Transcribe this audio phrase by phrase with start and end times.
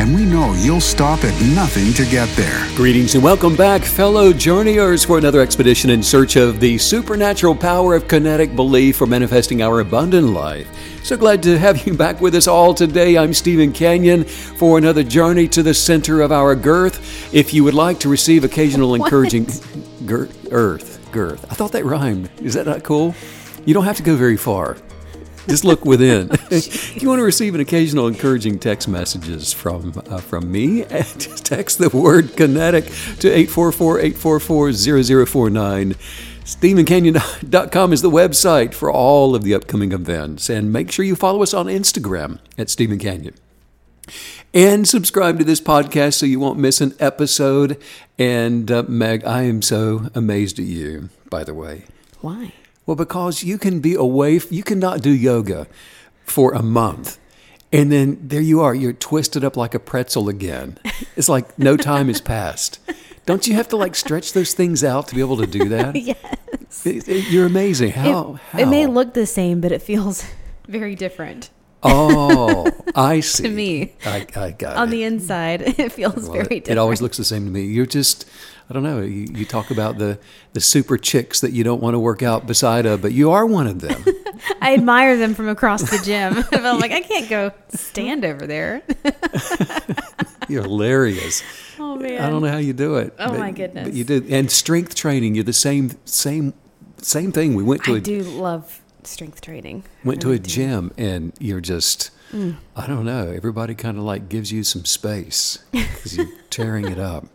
[0.00, 2.66] and we know you'll stop at nothing to get there.
[2.74, 7.94] Greetings and welcome back, fellow journeyers, for another expedition in search of the supernatural power
[7.94, 10.66] of kinetic belief for manifesting our abundant life.
[11.04, 13.18] So glad to have you back with us all today.
[13.18, 17.34] I'm Stephen Canyon for another journey to the center of our girth.
[17.34, 19.48] If you would like to receive occasional encouraging
[20.06, 21.44] girth, earth, girth.
[21.52, 22.30] I thought that rhymed.
[22.40, 23.14] Is that not cool?
[23.66, 24.78] You don't have to go very far.
[25.50, 26.30] Just look within.
[26.50, 31.44] if you want to receive an occasional encouraging text messages from uh, from me, just
[31.44, 35.96] text the word kinetic to 844-844-0049.
[36.44, 40.48] StephenCanyon.com is the website for all of the upcoming events.
[40.48, 43.34] And make sure you follow us on Instagram at Stephen Canyon.
[44.52, 47.80] And subscribe to this podcast so you won't miss an episode.
[48.18, 51.84] And uh, Meg, I am so amazed at you, by the way.
[52.20, 52.52] Why?
[52.90, 55.68] Well, because you can be away, you cannot do yoga
[56.24, 57.20] for a month.
[57.70, 60.76] And then there you are, you're twisted up like a pretzel again.
[61.14, 62.80] It's like no time has passed.
[63.26, 65.94] Don't you have to like stretch those things out to be able to do that?
[66.10, 66.84] yes.
[66.84, 67.92] It- it- you're amazing.
[67.92, 68.58] How, it, how?
[68.58, 70.24] it may look the same, but it feels
[70.66, 71.50] very different
[71.84, 73.44] Oh, I see.
[73.44, 73.92] to me.
[74.04, 76.68] I, I got On the inside, it feels Well, very different.
[76.70, 77.66] it always looks the same to me.
[77.66, 78.28] You're just,
[78.70, 79.00] I don't know.
[79.00, 80.18] You, you talk about the
[80.52, 83.44] the super chicks that you don't want to work out beside of, but you are
[83.44, 84.04] one of them.
[84.62, 86.34] I admire them from across the gym.
[86.50, 88.82] but I'm like, I can't go stand over there.
[90.48, 91.42] You're hilarious.
[91.78, 92.20] Oh man.
[92.22, 93.14] I don't know how you do it.
[93.18, 93.88] Oh, but- my goodness.
[93.88, 94.24] But you do.
[94.30, 96.54] And strength training, you're the same same
[96.98, 97.54] same thing.
[97.54, 99.82] We went to I a do love strength training.
[100.04, 100.48] went to a do.
[100.48, 102.58] gym and you're just Mm.
[102.76, 103.28] I don't know.
[103.28, 107.26] Everybody kind of like gives you some space because you're tearing it up.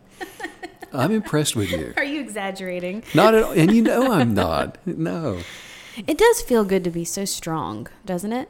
[0.92, 1.92] I'm impressed with you.
[1.96, 3.02] Are you exaggerating?
[3.14, 4.78] Not at all, and you know I'm not.
[4.86, 5.40] No,
[6.06, 8.48] It does feel good to be so strong, doesn't it?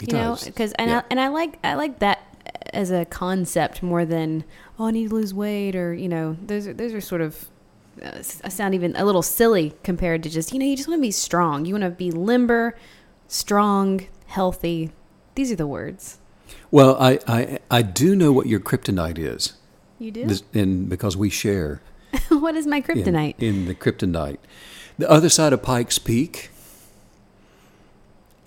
[0.00, 0.44] it you know, does.
[0.44, 0.98] because and Yeah.
[0.98, 2.20] I, and I like I like that
[2.72, 4.44] as a concept more than
[4.78, 7.48] oh I need to lose weight or you know those are, those are sort of
[8.02, 11.02] uh, sound even a little silly compared to just you know you just want to
[11.02, 12.76] be strong you want to be limber,
[13.28, 14.90] strong, healthy.
[15.34, 16.18] These are the words
[16.70, 19.54] Well, I, I I do know what your kryptonite is,
[20.00, 20.26] you do.
[20.26, 21.80] This- and because we share
[22.28, 23.34] what is my kryptonite?
[23.38, 24.38] in, the kryptonite,
[24.98, 26.50] the other side of Pikes Peak.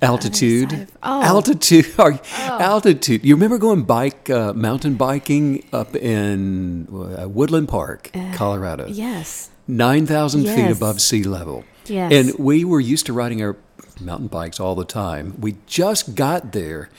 [0.01, 1.21] Altitude, of- oh.
[1.23, 3.23] altitude, are- altitude.
[3.23, 8.87] You remember going bike, uh, mountain biking up in uh, Woodland Park, Colorado?
[8.87, 9.49] yes.
[9.65, 11.63] nine thousand feet above sea level.
[11.85, 12.11] Yes.
[12.11, 13.55] And we were used to riding our
[13.99, 15.39] mountain bikes all the time.
[15.39, 16.89] We just got there,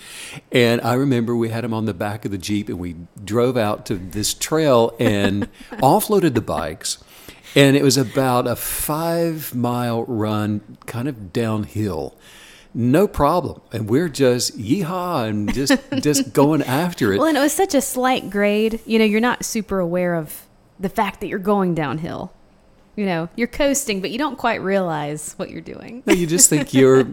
[0.52, 3.56] and I remember we had them on the back of the jeep, and we drove
[3.56, 7.02] out to this trail and offloaded the bikes.
[7.56, 12.16] And it was about a five mile run, kind of downhill.
[12.76, 17.18] No problem, and we're just yeehaw and just just going after it.
[17.18, 18.80] Well, and it was such a slight grade.
[18.84, 20.46] You know, you're not super aware of
[20.80, 22.32] the fact that you're going downhill.
[22.96, 26.02] You know, you're coasting, but you don't quite realize what you're doing.
[26.06, 27.06] No, you just think you're.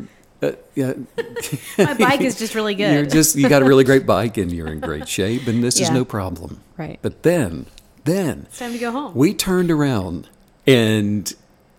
[0.44, 0.94] Uh, yeah,
[1.78, 2.94] My bike is just really good.
[2.94, 5.80] You're just you got a really great bike and you're in great shape, and this
[5.80, 6.62] is no problem.
[6.78, 6.98] Right.
[7.02, 7.68] But then,
[8.06, 9.14] then it's time to go home.
[9.14, 10.30] we turned around
[10.66, 11.32] and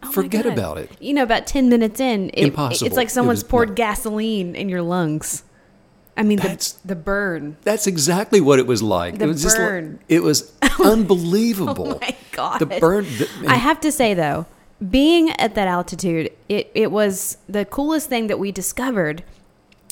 [0.05, 0.91] Oh forget about it.
[1.01, 2.87] You know, about 10 minutes in, it, Impossible.
[2.89, 3.75] it's like someone's was- poured no.
[3.77, 5.45] gasoline in your lungs.
[6.17, 7.57] I mean, the, the burn.
[7.63, 9.19] That's exactly what it was like.
[9.19, 9.99] The it was just like- burn.
[10.09, 10.53] it was
[10.83, 11.93] unbelievable.
[11.93, 12.59] Oh my God.
[12.59, 13.05] The burn.
[13.05, 14.47] The, I have to say, though,
[14.91, 19.23] being at that altitude, it, it was the coolest thing that we discovered.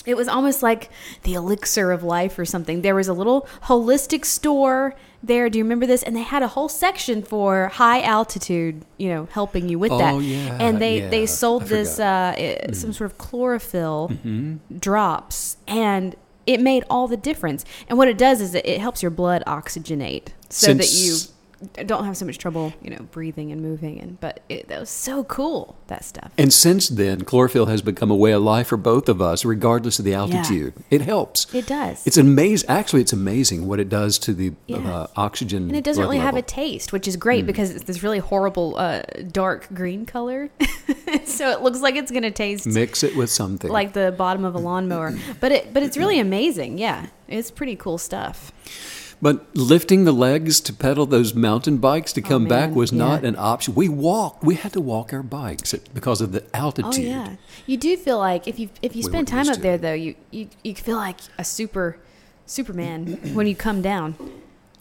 [0.07, 0.91] It was almost like
[1.25, 2.83] the elixir of life or something.
[2.83, 5.51] There was a little holistic store there.
[5.51, 6.03] Do you remember this?
[6.03, 10.15] And they had a whole section for high altitude, you know, helping you with that.
[10.15, 11.09] Oh, yeah, And they, yeah.
[11.11, 14.79] they I sold this uh, eh, some sort of chlorophyll Mm-hmm.
[14.79, 15.57] drops.
[15.69, 17.65] And it made all the difference.
[17.89, 21.33] And what it does is it, it helps your blood oxygenate so that you Since-
[21.87, 24.01] don't have so much trouble, you know, breathing and moving.
[24.01, 26.33] And but it, that was so cool that stuff.
[26.39, 29.99] And since then, chlorophyll has become a way of life for both of us, regardless
[29.99, 30.73] of the altitude.
[30.91, 31.53] It helps.
[31.55, 32.07] It does.
[32.07, 32.69] It's amazing.
[32.71, 34.79] Actually, it's amazing what it does to the Yeah.
[34.79, 35.65] uh, oxygen.
[35.65, 38.77] and it doesn't really have a taste, which is great because it's this really horrible
[38.79, 40.49] uh, dark green color.
[41.25, 43.71] so it looks like it's going to taste Mix it with something.
[43.71, 45.15] like the bottom of a lawnmower.
[45.41, 46.79] But it but it's really amazing.
[46.79, 48.53] Yeah, it's pretty cool stuff.
[49.23, 52.93] But lifting the legs to pedal those mountain bikes to come back Oh, man, was
[52.93, 53.75] not an option.
[53.75, 54.43] We walked.
[54.43, 57.05] We had to walk our bikes because of the altitude.
[57.05, 57.37] Oh yeah,
[57.67, 60.15] you do feel like if you if you spend weren't time up there though, you
[60.31, 61.99] you you feel like a super
[62.47, 64.17] Superman when you come down.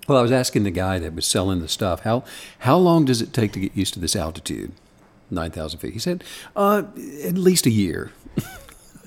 [0.08, 2.24] Well, I was asking the guy that was selling the stuff how
[2.60, 4.72] how long does it take to get used to this altitude,
[5.30, 5.94] nine thousand feet?
[5.94, 6.24] He said,
[6.56, 6.84] uh,
[7.26, 8.12] at least a year.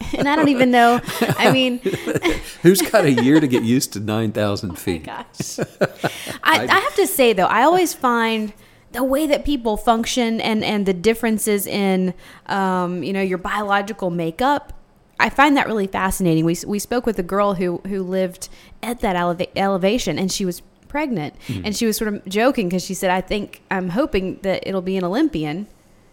[0.19, 1.01] And I don't even know.
[1.39, 1.79] I mean,
[2.63, 5.03] Who's got a year to get used to nine thousand feet?
[5.03, 5.59] Oh gosh.
[6.43, 8.53] I, I have to say though, I always find
[8.93, 12.15] the way that people function and and the differences in
[12.47, 14.73] um, you know your biological makeup.
[15.19, 16.45] I find that really fascinating.
[16.45, 18.49] We we spoke with a girl who who lived
[18.83, 21.65] at that eleva- elevation, and she was pregnant, Mm-hmm.
[21.65, 24.83] and she was sort of joking because she said, "I think I'm hoping that it'll
[24.83, 25.67] be an Olympian."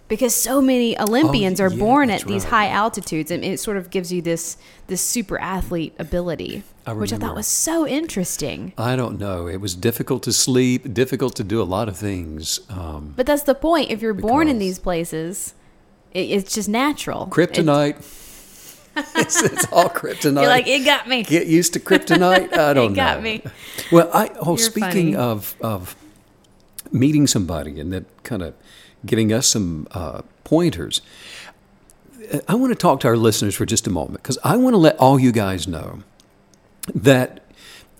[0.10, 2.50] Because so many Olympians are Oh, yeah, born at these right.
[2.52, 4.58] high altitudes, and it sort of gives you this
[4.88, 8.74] this super athlete ability, I which I thought was so interesting.
[8.76, 9.48] I don't know.
[9.48, 12.60] It was difficult to sleep, difficult to do a lot of things.
[12.70, 13.92] Um, But that's the point.
[13.92, 15.54] If you're born in these places,
[16.12, 17.28] it, it's just natural.
[17.28, 17.98] kryptonite.
[19.16, 20.42] it's, it's all kryptonite.
[20.42, 21.22] You're like, it got me.
[21.22, 22.52] Get used to kryptonite.
[22.58, 23.24] I don't It got know.
[23.24, 23.44] me.
[23.92, 25.16] Well, I oh, You're speaking funny.
[25.16, 25.96] of of
[26.92, 28.56] meeting somebody and that kind of
[29.06, 31.02] giving us some uh, pointers.
[32.48, 34.78] I want to talk to our listeners for just a moment because I want to
[34.78, 36.04] let all you guys know
[36.94, 37.44] that,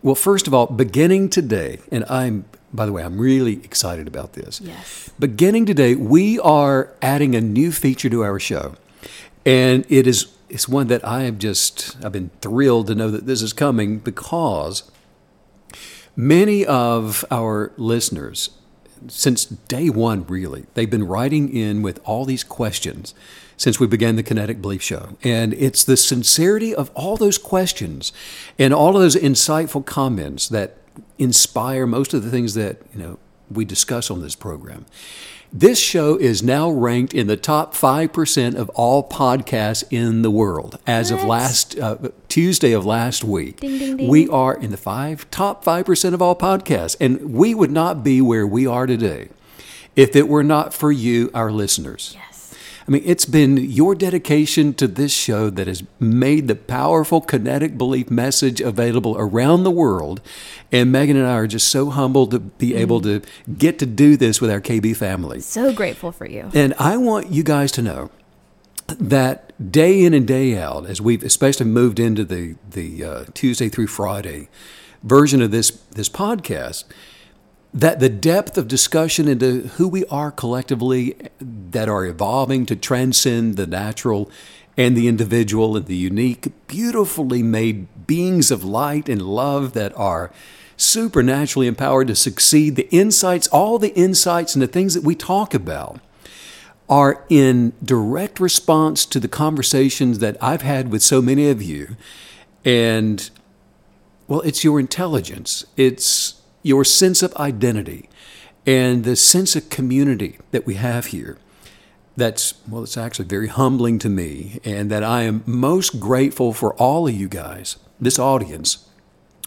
[0.04, 4.34] well, first of all, beginning today, and I'm, by the way, I'm really excited about
[4.34, 4.62] this.
[4.62, 5.10] Yes.
[5.18, 8.76] Beginning today, we are adding a new feature to our show,
[9.46, 13.26] and it is it's one that I have just I've been thrilled to know that
[13.26, 14.90] this is coming because
[16.16, 18.50] many of our listeners
[19.08, 20.66] since day one really.
[20.74, 23.14] They've been writing in with all these questions
[23.58, 25.18] since we began the kinetic belief show.
[25.24, 28.14] And it's the sincerity of all those questions
[28.58, 30.78] and all of those insightful comments that
[31.18, 33.20] inspire most of the things that you know
[33.52, 34.86] we discuss on this program
[35.52, 40.78] this show is now ranked in the top 5% of all podcasts in the world
[40.86, 41.98] as of last uh,
[42.28, 43.60] Tuesday of last week.
[43.60, 44.10] Ding, ding, ding.
[44.10, 48.22] We are in the five top 5% of all podcasts and we would not be
[48.22, 49.30] where we are today
[49.96, 52.14] if it were not for you our listeners.
[52.16, 52.29] Yes.
[52.90, 57.78] I mean, it's been your dedication to this show that has made the powerful kinetic
[57.78, 60.22] belief message available around the world.
[60.72, 63.22] And Megan and I are just so humbled to be able to
[63.56, 65.40] get to do this with our KB family.
[65.40, 66.50] So grateful for you.
[66.56, 68.10] And I want you guys to know
[68.88, 73.70] that day in and day out, as we've especially moved into the the uh, Tuesday
[73.70, 74.50] through Friday
[75.04, 76.86] version of this this podcast,
[77.74, 83.58] that the depth of discussion into who we are collectively, that are evolving to transcend
[83.58, 84.30] the natural
[84.76, 90.32] and the individual and the unique, beautifully made beings of light and love that are
[90.78, 92.76] supernaturally empowered to succeed.
[92.76, 96.00] The insights, all the insights and the things that we talk about
[96.88, 101.98] are in direct response to the conversations that I've had with so many of you.
[102.66, 103.30] And,
[104.28, 108.10] well, it's your intelligence, it's your sense of identity,
[108.66, 111.38] and the sense of community that we have here.
[112.18, 116.74] That's, well, it's actually very humbling to me, and that I am most grateful for
[116.76, 118.86] all of you guys, this audience,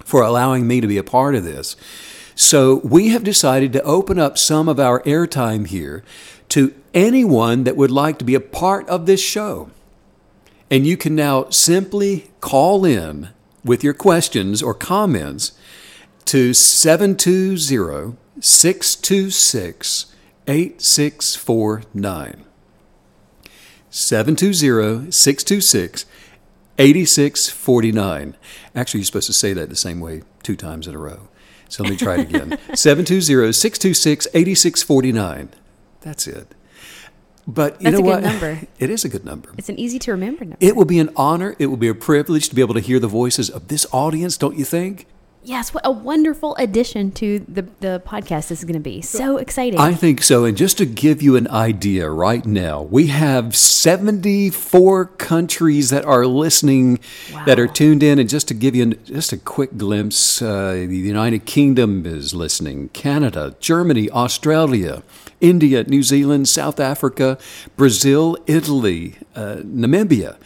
[0.05, 1.77] for allowing me to be a part of this.
[2.35, 6.03] So we have decided to open up some of our airtime here
[6.49, 9.71] to anyone that would like to be a part of this show.
[10.71, 13.29] And you can now simply call in
[13.63, 15.53] with your questions or comments
[16.27, 20.07] to 720 626
[20.49, 22.45] 8649.
[23.91, 26.07] 720 626
[26.79, 28.37] 8649.
[28.75, 31.29] Actually, you're supposed to say that the same way two times in a row.
[31.69, 35.51] So let me try it again 720 626 8649.
[36.01, 36.55] That's it.
[37.47, 38.23] But you That's know a good what?
[38.23, 38.61] number.
[38.79, 39.51] It is a good number.
[39.59, 40.59] It's an easy to remember number.
[40.61, 41.55] It will be an honor.
[41.59, 44.37] It will be a privilege to be able to hear the voices of this audience,
[44.37, 45.07] don't you think?
[45.45, 49.03] Yes, what a wonderful addition to the, the podcast this is going to be.
[49.03, 49.81] So exciting.
[49.81, 50.45] I think so.
[50.45, 56.27] And just to give you an idea right now, we have 74 countries that are
[56.27, 57.01] listening,
[57.47, 58.19] that are tuned in.
[58.19, 62.35] And just to give you an, just a quick glimpse, uh, the United Kingdom is
[62.35, 65.03] listening, Canada, Germany, Australia,
[65.41, 67.39] India, New Zealand, South Africa,
[67.77, 70.37] Brazil, Italy, uh, Namibia.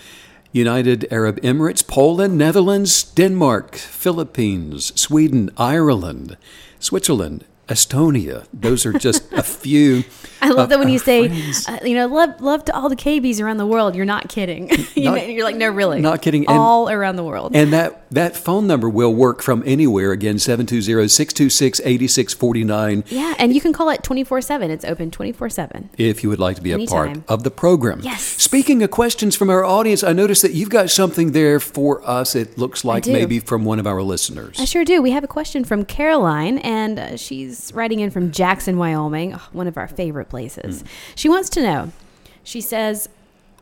[0.57, 6.39] United Arab Emirates, Poland, Netherlands, Denmark, Philippines, Sweden, Ireland,
[6.81, 8.47] Switzerland, Estonia.
[8.55, 10.05] Those are just a few.
[10.43, 11.27] I love that when you say,
[11.69, 13.95] uh, you know, love, love to all the KBs around the world.
[13.95, 14.69] You're not kidding.
[14.95, 16.01] you Not- know, you're like, no, really.
[16.01, 16.47] not kidding.
[16.49, 17.55] And- All around the world.
[17.55, 20.13] And that, that phone number will work from anywhere.
[20.13, 23.35] Again, 720 626 8649 yeah.
[23.39, 24.71] And you can call it 24 7.
[24.71, 25.91] It's open 24 7.
[25.99, 28.01] if you would like to be a part of the program.
[28.03, 28.23] Yes.
[28.23, 32.35] Speaking of questions from our audience, I noticed that you've got something there for us.
[32.35, 34.59] It looks like maybe from one of our listeners.
[34.61, 35.03] I sure do.
[35.03, 39.43] We have a question from Caroline, and uh, she's writing in from Jackson, Wyoming, oh,
[39.53, 40.83] one of our favorite places.
[40.83, 40.87] Hmm.
[41.15, 41.93] She wants to know,
[42.45, 43.09] she says,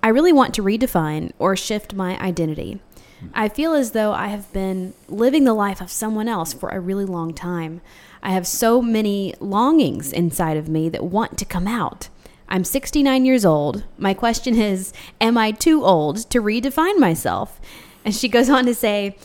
[0.03, 2.81] I really want to redefine or shift my identity.
[3.21, 3.27] Hmm.
[3.35, 6.81] I feel as though I have been living the life of someone else for a
[6.81, 7.81] really long time.
[8.23, 12.09] I have so many longings inside of me that want to come out.
[12.49, 13.85] I'm 69 years old.
[13.99, 17.61] My question is Am I too old to redefine myself?
[18.05, 19.17] And she goes on to say,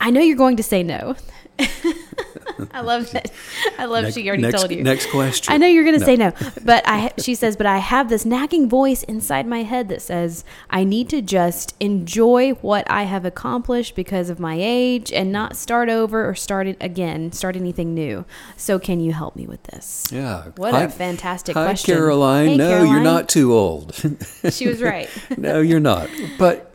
[0.00, 1.16] I know you're going to say no.
[2.72, 3.30] I love that.
[3.78, 4.82] I love Next- she already next- told you.
[4.82, 5.52] next question.
[5.52, 6.06] I know you're going to No.
[6.06, 6.32] say no,
[6.64, 7.12] but I.
[7.18, 11.08] She says, but I have this nagging voice inside my head that says I need
[11.10, 16.28] to just enjoy what I have accomplished because of my age and not start over
[16.28, 18.24] or start it again, start anything new.
[18.56, 20.04] So can you help me with this?
[20.10, 20.44] Yeah.
[20.56, 21.94] What Hi- a fantastic Hi, question.
[21.94, 22.48] Caroline.
[22.50, 23.94] Hey, no, you're not too old.
[24.50, 25.08] She was right.
[25.36, 26.08] no, you're not.
[26.38, 26.72] But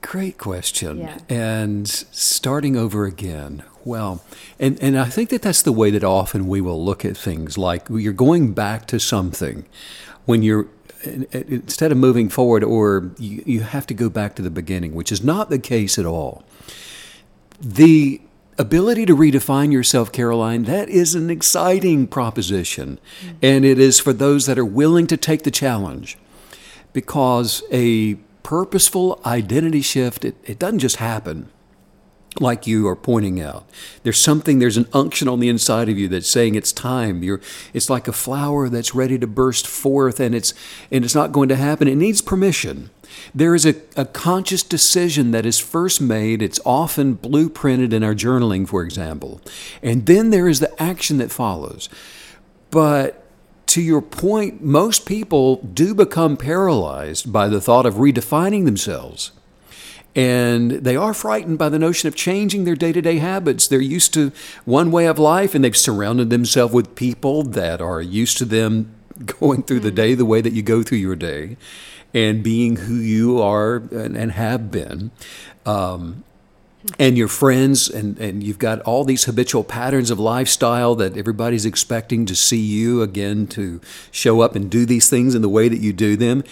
[0.00, 0.98] great question.
[0.98, 1.18] Yeah.
[1.28, 3.62] And starting over again.
[3.84, 4.22] Well,
[4.58, 7.58] and, and I think that that's the way that often we will look at things
[7.58, 9.66] like you're going back to something
[10.24, 10.68] when you're
[11.04, 15.10] instead of moving forward or you, you have to go back to the beginning, which
[15.10, 16.44] is not the case at all.
[17.60, 18.20] The
[18.58, 23.00] ability to redefine yourself, Caroline, that is an exciting proposition.
[23.20, 23.36] Mm-hmm.
[23.42, 26.16] And it is for those that are willing to take the challenge
[26.92, 31.48] because a purposeful identity shift, it, it doesn't just happen
[32.40, 33.68] like you are pointing out.
[34.02, 37.22] There's something, there's an unction on the inside of you that's saying it's time.
[37.22, 37.40] You're,
[37.72, 40.54] it's like a flower that's ready to burst forth and it's,
[40.90, 41.88] and it's not going to happen.
[41.88, 42.90] It needs permission.
[43.34, 46.40] There is a, a conscious decision that is first made.
[46.40, 49.40] It's often blueprinted in our journaling, for example.
[49.82, 51.88] And then there is the action that follows.
[52.70, 53.22] But
[53.66, 59.32] to your point, most people do become paralyzed by the thought of redefining themselves.
[60.14, 63.66] And they are frightened by the notion of changing their day to day habits.
[63.66, 64.32] They're used to
[64.64, 68.92] one way of life and they've surrounded themselves with people that are used to them
[69.26, 71.56] going through the day the way that you go through your day
[72.14, 75.10] and being who you are and, and have been.
[75.64, 76.24] Um,
[76.98, 81.64] and your friends, and, and you've got all these habitual patterns of lifestyle that everybody's
[81.64, 85.68] expecting to see you again to show up and do these things in the way
[85.68, 86.42] that you do them.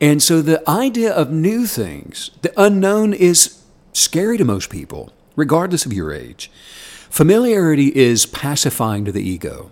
[0.00, 5.86] And so the idea of new things, the unknown is scary to most people, regardless
[5.86, 6.50] of your age.
[7.08, 9.70] Familiarity is pacifying to the ego,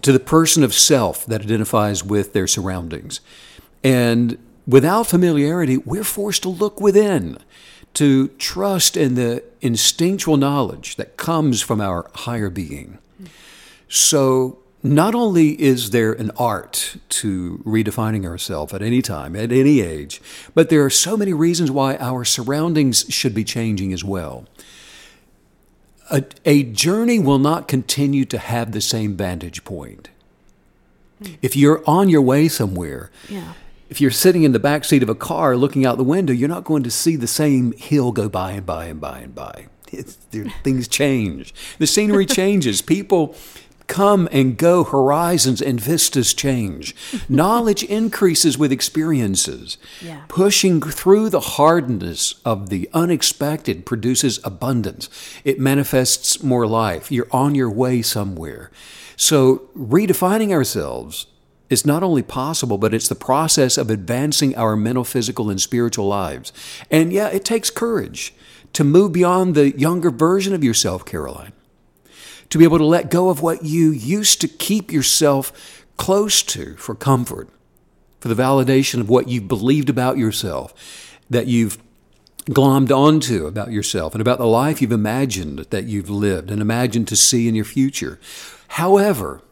[0.00, 3.20] to the person of self that identifies with their surroundings.
[3.84, 7.38] And without familiarity, we're forced to look within
[7.98, 12.98] to trust in the instinctual knowledge that comes from our higher being.
[13.88, 19.80] So, not only is there an art to redefining ourselves at any time, at any
[19.80, 20.20] age,
[20.54, 24.46] but there are so many reasons why our surroundings should be changing as well.
[26.08, 30.08] A, a journey will not continue to have the same vantage point.
[31.20, 31.32] Hmm.
[31.42, 33.54] If you're on your way somewhere, Yeah.
[33.88, 36.48] If you're sitting in the back seat of a car looking out the window, you're
[36.48, 39.66] not going to see the same hill go by and by and by and by.
[40.30, 41.54] There, things change.
[41.78, 42.82] The scenery changes.
[42.82, 43.34] People
[43.86, 44.84] come and go.
[44.84, 46.94] Horizons and vistas change.
[47.28, 49.78] Knowledge increases with experiences.
[50.02, 50.24] Yeah.
[50.28, 55.08] Pushing through the hardness of the unexpected produces abundance.
[55.44, 57.10] It manifests more life.
[57.10, 58.70] You're on your way somewhere.
[59.16, 61.26] So, redefining ourselves
[61.70, 66.06] is not only possible, but it's the process of advancing our mental, physical, and spiritual
[66.06, 66.52] lives.
[66.90, 68.34] And yeah, it takes courage
[68.72, 71.52] to move beyond the younger version of yourself, Caroline,
[72.50, 76.76] to be able to let go of what you used to keep yourself close to
[76.76, 77.48] for comfort,
[78.20, 81.78] for the validation of what you've believed about yourself, that you've
[82.46, 87.06] glommed onto about yourself and about the life you've imagined that you've lived and imagined
[87.06, 88.18] to see in your future.
[88.68, 89.42] However,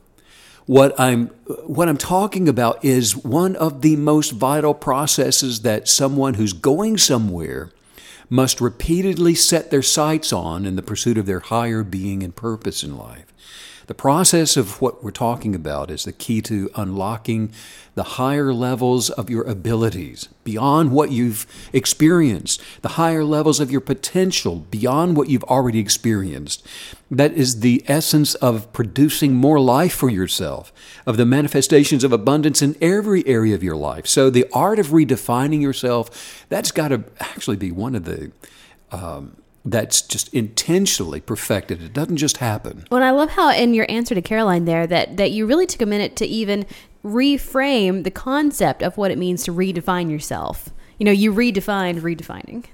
[0.66, 1.28] what I'm
[1.66, 6.98] what I'm talking about is one of the most vital processes that someone who's going
[6.98, 7.70] somewhere
[8.28, 12.82] must repeatedly set their sights on in the pursuit of their higher being and purpose
[12.82, 13.26] in life.
[13.86, 17.52] The process of what we're talking about is the key to unlocking
[17.94, 23.80] the higher levels of your abilities beyond what you've experienced, the higher levels of your
[23.80, 26.66] potential beyond what you've already experienced.
[27.12, 30.72] That is the essence of producing more life for yourself,
[31.06, 34.08] of the manifestations of abundance in every area of your life.
[34.08, 38.32] So, the art of redefining yourself, that's got to actually be one of the
[38.90, 39.36] um,
[39.66, 41.82] that's just intentionally perfected.
[41.82, 42.84] It doesn't just happen.
[42.90, 45.82] Well, I love how in your answer to Caroline there that that you really took
[45.82, 46.64] a minute to even
[47.04, 50.70] reframe the concept of what it means to redefine yourself.
[50.98, 52.64] You know, you redefined redefining.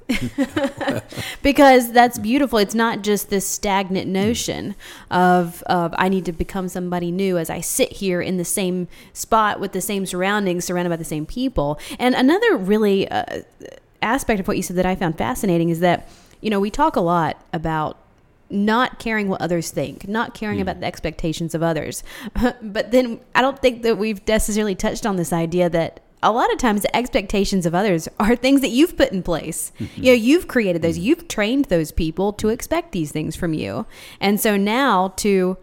[1.42, 2.58] because that's beautiful.
[2.58, 4.76] It's not just this stagnant notion
[5.10, 8.86] of of I need to become somebody new as I sit here in the same
[9.14, 11.80] spot with the same surroundings, surrounded by the same people.
[11.98, 13.42] And another really uh,
[14.02, 16.08] aspect of what you said that I found fascinating is that
[16.42, 17.96] you know, we talk a lot about
[18.50, 20.62] not caring what others think, not caring mm.
[20.62, 22.04] about the expectations of others.
[22.62, 26.52] but then I don't think that we've necessarily touched on this idea that a lot
[26.52, 29.72] of times the expectations of others are things that you've put in place.
[29.80, 30.02] Mm-hmm.
[30.02, 31.02] You know, you've created those, hmm.
[31.02, 33.86] you've trained those people to expect these things from you.
[34.20, 35.56] And so now to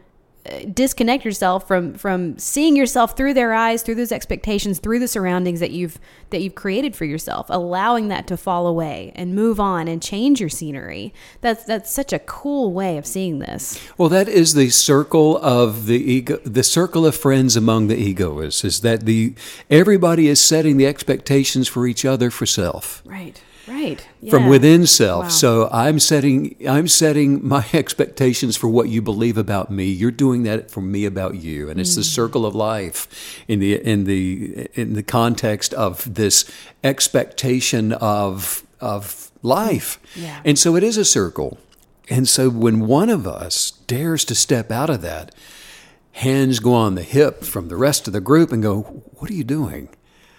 [0.73, 5.59] disconnect yourself from from seeing yourself through their eyes through those expectations through the surroundings
[5.59, 9.87] that you've that you've created for yourself allowing that to fall away and move on
[9.87, 11.13] and change your scenery.
[11.41, 13.79] That's that's such a cool way of seeing this.
[13.97, 18.63] Well that is the circle of the ego the circle of friends among the egoists
[18.63, 19.35] is that the
[19.69, 23.01] everybody is setting the expectations for each other for self.
[23.05, 24.31] Right right yeah.
[24.31, 25.29] from within self wow.
[25.29, 30.43] so i'm setting i'm setting my expectations for what you believe about me you're doing
[30.43, 31.97] that for me about you and it's mm.
[31.97, 36.49] the circle of life in the in the in the context of this
[36.83, 40.41] expectation of of life yeah.
[40.43, 41.57] and so it is a circle
[42.09, 45.33] and so when one of us dares to step out of that
[46.13, 48.81] hands go on the hip from the rest of the group and go
[49.13, 49.89] what are you doing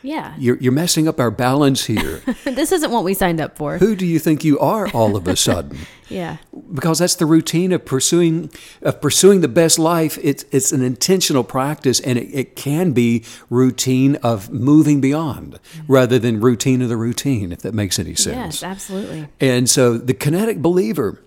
[0.02, 0.34] yeah.
[0.38, 2.22] You're, you're messing up our balance here.
[2.44, 3.78] this isn't what we signed up for.
[3.78, 5.78] Who do you think you are all of a sudden?
[6.08, 6.38] yeah.
[6.72, 8.50] Because that's the routine of pursuing
[8.82, 10.18] of pursuing the best life.
[10.22, 15.92] It's it's an intentional practice and it, it can be routine of moving beyond mm-hmm.
[15.92, 18.62] rather than routine of the routine, if that makes any sense.
[18.62, 19.28] Yes, absolutely.
[19.38, 21.22] And so the kinetic believer,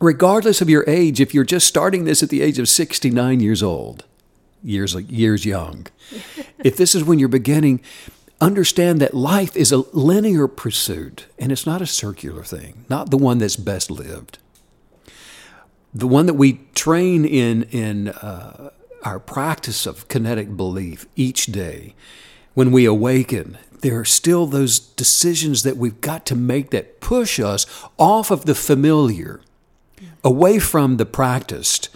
[0.00, 3.62] regardless of your age, if you're just starting this at the age of 69 years
[3.62, 4.04] old,
[4.66, 5.86] years years young.
[6.58, 7.80] if this is when you're beginning,
[8.40, 13.16] understand that life is a linear pursuit and it's not a circular thing, not the
[13.16, 14.38] one that's best lived.
[15.94, 18.70] The one that we train in in uh,
[19.02, 21.94] our practice of kinetic belief each day,
[22.54, 27.38] when we awaken, there are still those decisions that we've got to make that push
[27.38, 27.66] us
[27.98, 29.40] off of the familiar
[30.26, 31.88] away from the practiced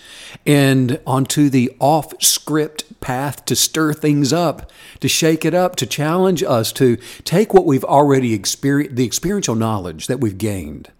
[0.46, 5.84] and onto the off script path to stir things up, to shake it up, to
[5.84, 10.92] challenge us to take what we've already experienced, the experiential knowledge that we've gained,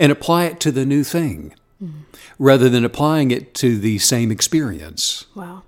[0.00, 2.00] and apply it to the new thing mm-hmm.
[2.40, 5.26] rather than applying it to the same experience.
[5.36, 5.62] Wow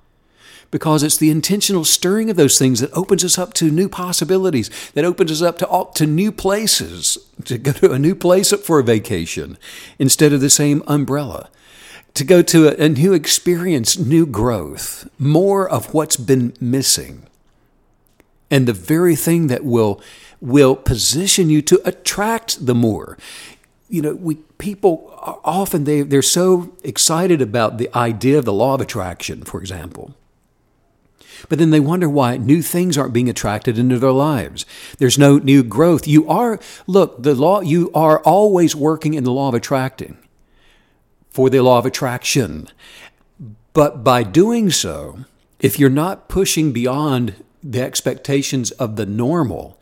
[0.71, 4.71] because it's the intentional stirring of those things that opens us up to new possibilities,
[4.93, 8.53] that opens us up to, all, to new places, to go to a new place
[8.53, 9.57] for a vacation
[9.99, 11.49] instead of the same umbrella,
[12.15, 17.27] to go to a, a new experience, new growth, more of what's been missing.
[18.51, 20.01] And the very thing that will
[20.41, 23.19] will position you to attract the more
[23.89, 25.13] you know, we people
[25.45, 30.15] often they they're so excited about the idea of the law of attraction, for example.
[31.49, 34.67] But then they wonder why new things aren't being attracted into their lives.
[34.99, 36.07] There's no new growth.
[36.07, 40.19] You are, look, the law, you are always working in the law of attracting
[41.31, 42.69] for the law of attraction.
[43.73, 45.21] But by doing so,
[45.61, 49.79] if you're not pushing beyond the expectations of the normal,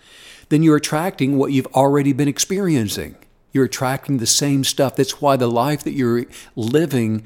[0.48, 3.16] then you're attracting what you've already been experiencing.
[3.52, 4.96] You're attracting the same stuff.
[4.96, 7.24] That's why the life that you're living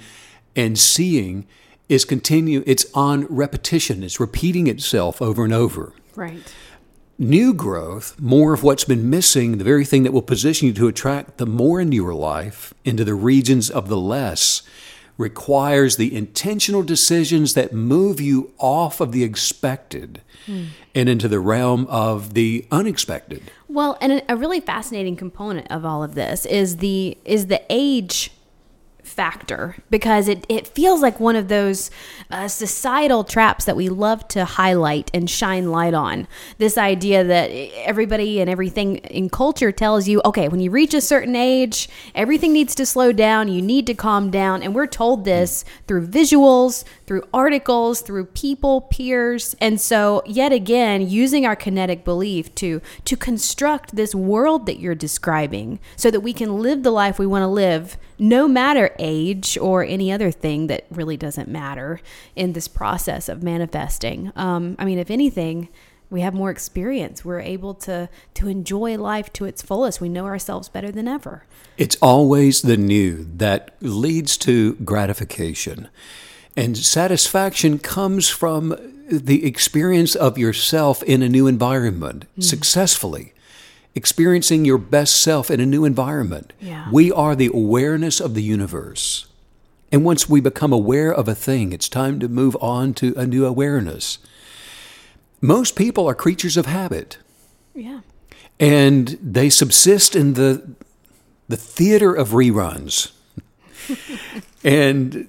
[0.55, 1.47] and seeing
[1.91, 5.93] is continue it's on repetition it's repeating itself over and over.
[6.15, 6.55] Right.
[7.19, 10.89] New growth more of what's been missing the very thing that will position you to
[10.89, 14.63] attract the more into your life into the regions of the less
[15.19, 20.69] requires the intentional decisions that move you off of the expected mm.
[20.95, 23.43] and into the realm of the unexpected.
[23.69, 28.31] Well and a really fascinating component of all of this is the is the age
[29.21, 31.91] factor because it, it feels like one of those
[32.31, 36.27] uh, societal traps that we love to highlight and shine light on.
[36.57, 37.51] This idea that
[37.85, 42.55] everybody and everything in culture tells you, okay, when you reach a certain age, everything
[42.55, 44.63] needs to slow down, you need to calm down.
[44.63, 49.57] And we're told this through visuals, through articles, through people, peers.
[49.61, 54.95] And so, yet again, using our kinetic belief to, to construct this world that you're
[54.95, 59.59] describing so that we can live the life we want to live no matter age
[59.59, 62.01] or any other thing that really doesn't matter
[62.37, 64.31] in this process of manifesting.
[64.37, 65.69] Um, I mean, if anything,
[66.11, 67.25] we have more experience.
[67.25, 70.01] We're able to to enjoy life to its fullest.
[70.01, 71.45] We know ourselves better than ever.
[71.77, 75.89] It's always the new that leads to gratification.
[76.61, 78.77] And satisfaction comes from
[79.09, 82.45] the experience of yourself in a new environment mm.
[82.45, 83.33] successfully
[83.95, 86.53] experiencing your best self in a new environment.
[86.61, 86.89] Yeah.
[86.93, 89.27] We are the awareness of the universe.
[89.91, 93.27] And once we become aware of a thing, it's time to move on to a
[93.27, 94.19] new awareness.
[95.41, 97.19] Most people are creatures of habit.
[97.75, 98.01] Yeah.
[98.61, 100.75] And they subsist in the
[101.49, 103.11] the theater of reruns.
[104.65, 105.27] and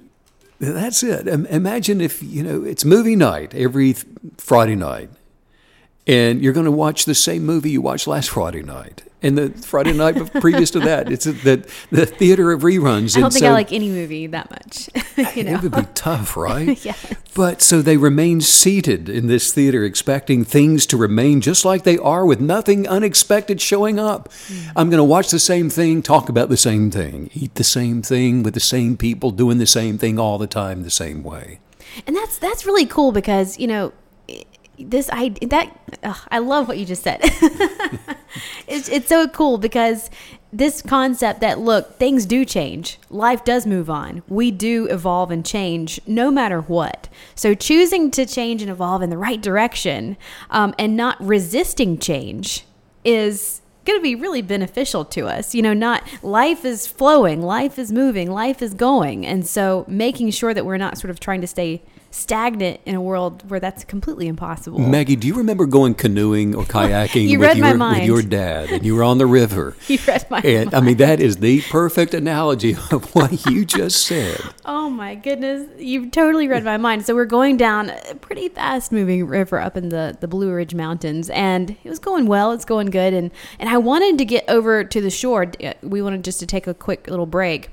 [0.62, 1.28] that's it.
[1.28, 3.96] Imagine if, you know, it's movie night every
[4.38, 5.10] Friday night
[6.06, 9.50] and you're going to watch the same movie you watched last Friday night and the
[9.50, 11.12] Friday night previous to that.
[11.12, 13.16] It's the the theater of reruns.
[13.16, 14.90] I don't and think so, I like any movie that much.
[15.36, 15.54] you know?
[15.54, 16.84] It would be tough, right?
[16.86, 17.14] yes.
[17.34, 21.98] But so they remain seated in this theater, expecting things to remain just like they
[21.98, 24.30] are, with nothing unexpected showing up.
[24.30, 24.72] Mm.
[24.76, 28.02] I'm going to watch the same thing, talk about the same thing, eat the same
[28.02, 31.60] thing with the same people, doing the same thing all the time, the same way.
[32.08, 33.92] And that's that's really cool because you know
[34.84, 37.20] this I that ugh, I love what you just said.
[38.68, 40.10] it's it's so cool because
[40.54, 43.00] this concept that look things do change.
[43.10, 44.22] Life does move on.
[44.28, 47.08] We do evolve and change no matter what.
[47.36, 50.18] So choosing to change and evolve in the right direction
[50.50, 52.66] um, and not resisting change
[53.06, 55.56] is going to be really beneficial to us.
[55.56, 59.26] You know not life is flowing life is moving life is going.
[59.26, 63.02] And so making sure that we're not sort of trying to stay stagnant in a
[63.02, 64.80] world where that's completely impossible.
[64.80, 68.86] Maggie, do you remember going canoeing or kayaking you with, your, with your dad and
[68.86, 69.76] you were on the river?
[69.88, 70.76] you read my and, mind.
[70.76, 74.40] I mean, that is the perfect analogy of what you just said.
[74.66, 75.68] Oh my goodness.
[75.78, 77.06] You've totally read my mind.
[77.06, 80.76] So we're going down a pretty fast moving river up in the, the Blue Ridge
[80.76, 82.52] Mountains and it was going well.
[82.52, 83.14] It's going good.
[83.14, 85.52] And, and I wanted to get over to the shore.
[85.64, 87.70] Uh, we wanted just to take a quick little break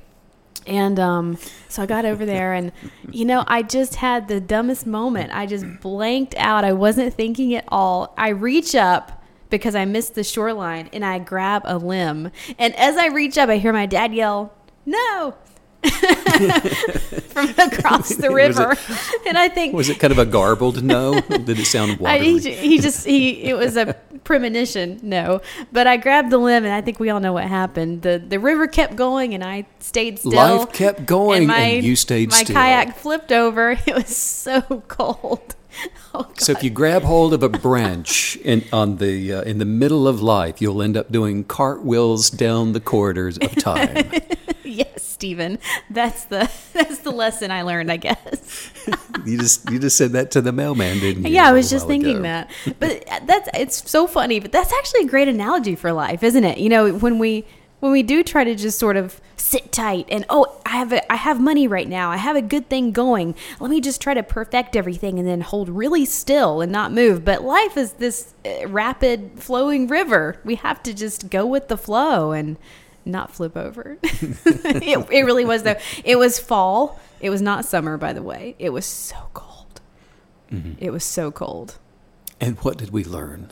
[0.68, 2.72] and um, so I got over there, and
[3.10, 5.32] you know, I just had the dumbest moment.
[5.34, 6.64] I just blanked out.
[6.64, 8.14] I wasn't thinking at all.
[8.16, 12.30] I reach up because I missed the shoreline, and I grab a limb.
[12.58, 14.52] And as I reach up, I hear my dad yell,
[14.84, 15.34] "No!"
[17.28, 18.72] from across the river.
[18.72, 21.20] It, and I think was it kind of a garbled no?
[21.20, 22.28] Did it sound watery?
[22.36, 25.40] I, he, he, just he it was a premonition no.
[25.70, 28.02] But I grabbed the limb, and I think we all know what happened.
[28.02, 30.32] the The river kept going, and I stayed still.
[30.32, 32.54] Life kept going, and, my, and you stayed my still.
[32.54, 33.78] My kayak flipped over.
[33.86, 35.54] It was so cold.
[36.14, 39.66] Oh, so if you grab hold of a branch in on the uh, in the
[39.66, 44.10] middle of life, you'll end up doing cartwheels down the corridors of time.
[44.64, 45.58] yes, Stephen.
[45.90, 48.70] That's the that's the lesson I learned, I guess.
[49.26, 51.34] you just you just said that to the mailman, didn't you?
[51.34, 52.22] Yeah, I was just thinking ago.
[52.22, 52.50] that.
[52.78, 56.56] But that's it's so funny, but that's actually a great analogy for life, isn't it?
[56.56, 57.44] You know, when we
[57.80, 61.12] when we do try to just sort of sit tight and oh i have a,
[61.12, 64.14] i have money right now i have a good thing going let me just try
[64.14, 68.34] to perfect everything and then hold really still and not move but life is this
[68.44, 72.56] uh, rapid flowing river we have to just go with the flow and
[73.08, 73.98] not flip over.
[74.02, 75.76] it, it really was though.
[76.04, 77.00] It was fall.
[77.20, 78.54] It was not summer, by the way.
[78.58, 79.80] It was so cold.
[80.52, 80.72] Mm-hmm.
[80.78, 81.78] It was so cold.
[82.40, 83.50] And what did we learn?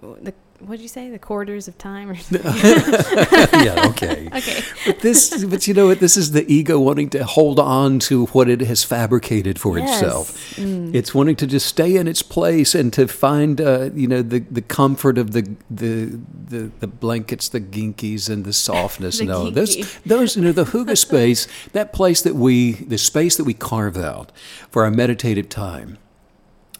[0.00, 0.34] The
[0.66, 1.10] what did you say?
[1.10, 4.28] The quarters of time, or yeah, okay.
[4.34, 4.62] okay.
[4.86, 6.00] But this, but you know what?
[6.00, 10.00] This is the ego wanting to hold on to what it has fabricated for yes.
[10.00, 10.56] itself.
[10.56, 10.94] Mm.
[10.94, 14.38] It's wanting to just stay in its place and to find, uh, you know, the,
[14.38, 19.18] the comfort of the the the, the blankets, the ginkies, and the softness.
[19.18, 23.36] the no, those those you know the hygge space, that place that we, the space
[23.36, 24.30] that we carve out
[24.70, 25.98] for our meditative time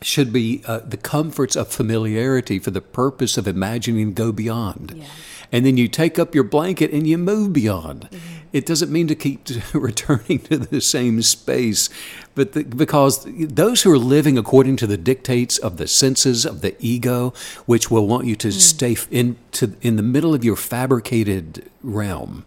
[0.04, 4.94] should be uh, the comforts of familiarity for the purpose of imagining go beyond.
[4.96, 5.04] Yeah.
[5.52, 8.08] And then you take up your blanket and you move beyond.
[8.10, 8.38] Mm-hmm.
[8.54, 11.90] It doesn't mean to keep returning to the same space,
[12.34, 16.62] but the, because those who are living according to the dictates of the senses of
[16.62, 17.32] the ego,
[17.66, 18.52] which will want you to mm.
[18.52, 22.46] stay in, to, in the middle of your fabricated realm,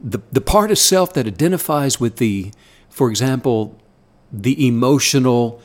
[0.00, 2.52] the, the part of self that identifies with the,
[2.88, 3.80] for example,
[4.32, 5.62] the emotional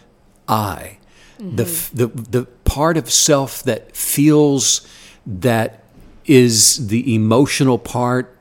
[0.48, 0.98] I,
[1.42, 4.88] the, the, the part of self that feels
[5.26, 5.84] that
[6.26, 8.38] is the emotional part.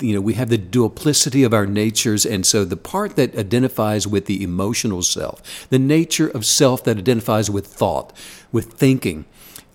[0.00, 4.06] You know, we have the duplicity of our natures, and so the part that identifies
[4.06, 8.12] with the emotional self, the nature of self that identifies with thought,
[8.52, 9.24] with thinking,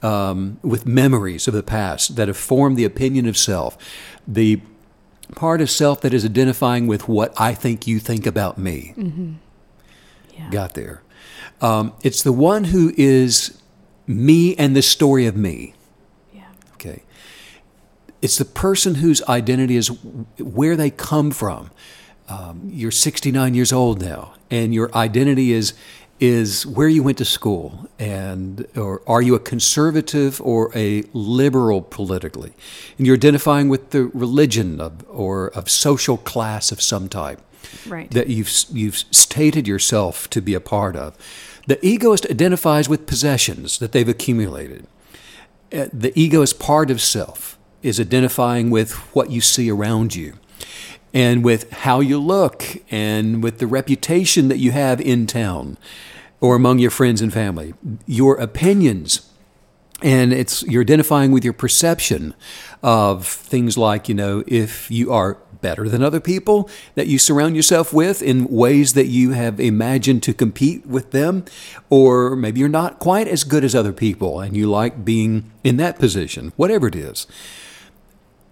[0.04, 3.78] um, with memories of the past that have formed the opinion of self,
[4.28, 4.62] the
[5.34, 8.94] part of self that is identifying with what I think you think about me.
[10.38, 10.50] Yeah.
[10.52, 11.02] Got there.
[11.62, 13.62] Um, it's the one who is
[14.08, 15.74] me and the story of me.
[16.34, 16.44] Yeah.
[16.74, 17.04] Okay.
[18.22, 19.88] It's the person whose identity is
[20.40, 21.72] where they come from.
[22.28, 25.74] Um, you're 69 years old now, and your identity is
[26.18, 31.82] is where you went to school, and or are you a conservative or a liberal
[31.82, 32.54] politically,
[32.98, 37.42] and you're identifying with the religion of, or of social class of some type
[37.88, 38.10] Right.
[38.12, 41.16] that you've you've stated yourself to be a part of.
[41.68, 44.86] The egoist identifies with possessions that they've accumulated.
[45.74, 50.34] Uh, The egoist part of self is identifying with what you see around you
[51.14, 55.78] and with how you look and with the reputation that you have in town
[56.42, 57.74] or among your friends and family.
[58.06, 59.22] Your opinions
[60.02, 62.34] and it's you're identifying with your perception
[62.84, 67.56] of things like you know if you are better than other people that you surround
[67.56, 71.44] yourself with in ways that you have imagined to compete with them
[71.90, 75.78] or maybe you're not quite as good as other people and you like being in
[75.78, 77.26] that position whatever it is.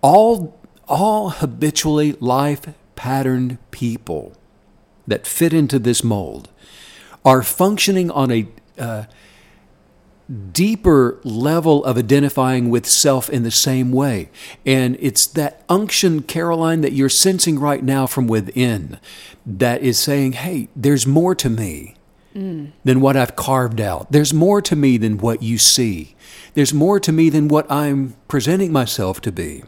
[0.01, 2.61] All all habitually life
[2.95, 4.35] patterned people
[5.05, 6.49] that fit into this mold
[7.23, 9.03] are functioning on a uh,
[10.51, 14.29] deeper level of identifying with self in the same way.
[14.65, 18.99] And it's that unction, Caroline, that you're sensing right now from within
[19.45, 21.95] that is saying, hey, there's more to me
[22.33, 22.71] mm.
[22.83, 24.11] than what I've carved out.
[24.11, 26.15] There's more to me than what you see.
[26.53, 29.63] There's more to me than what I'm presenting myself to be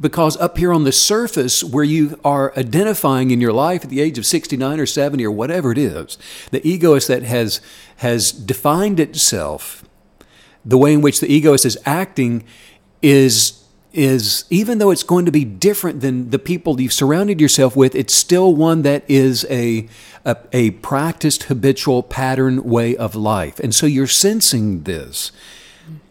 [0.00, 4.00] because up here on the surface where you are identifying in your life at the
[4.00, 6.18] age of 69 or 70 or whatever it is
[6.50, 7.60] the egoist that has
[7.96, 9.84] has defined itself
[10.64, 12.44] the way in which the egoist is acting
[13.02, 13.60] is
[13.92, 17.94] is even though it's going to be different than the people you've surrounded yourself with
[17.94, 19.88] it's still one that is a
[20.24, 23.60] a, a practiced habitual pattern way of life.
[23.60, 25.32] And so you're sensing this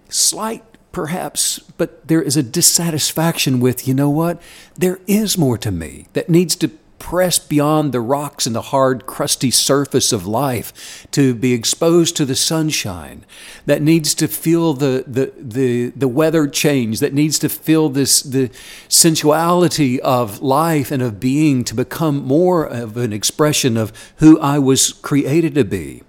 [0.10, 4.42] slight perhaps, but there is a dissatisfaction with, you know what?
[4.76, 9.06] There is more to me that needs to press beyond the rocks and the hard,
[9.06, 13.26] crusty surface of life to be exposed to the sunshine,
[13.66, 18.22] that needs to feel the, the, the, the weather change, that needs to feel this,
[18.22, 18.50] the
[18.88, 24.58] sensuality of life and of being to become more of an expression of who I
[24.60, 26.04] was created to be.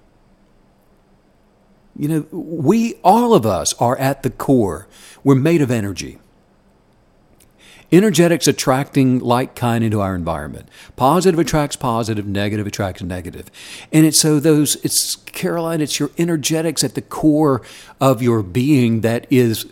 [1.97, 4.89] You know, we, all of us, are at the core.
[5.23, 6.19] We're made of energy.
[7.93, 10.69] Energetics attracting like kind into our environment.
[10.97, 13.51] Positive attracts positive, negative attracts negative.
[13.93, 17.63] And it's so those, it's Caroline, it's your energetics at the core
[18.01, 19.67] of your being that is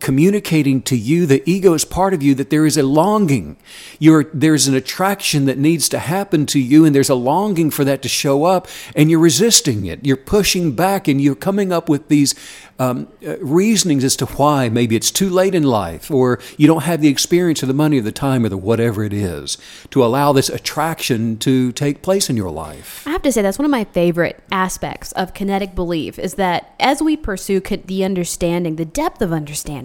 [0.00, 3.56] communicating to you, the ego is part of you, that there is a longing.
[3.98, 7.84] You're, there's an attraction that needs to happen to you, and there's a longing for
[7.84, 10.04] that to show up, and you're resisting it.
[10.04, 12.34] You're pushing back, and you're coming up with these
[12.78, 16.82] um, uh, reasonings as to why maybe it's too late in life, or you don't
[16.82, 19.56] have the experience or the money or the time or the whatever it is
[19.90, 23.06] to allow this attraction to take place in your life.
[23.06, 26.74] I have to say that's one of my favorite aspects of kinetic belief is that
[26.80, 29.75] as we pursue the understanding, the depth of understanding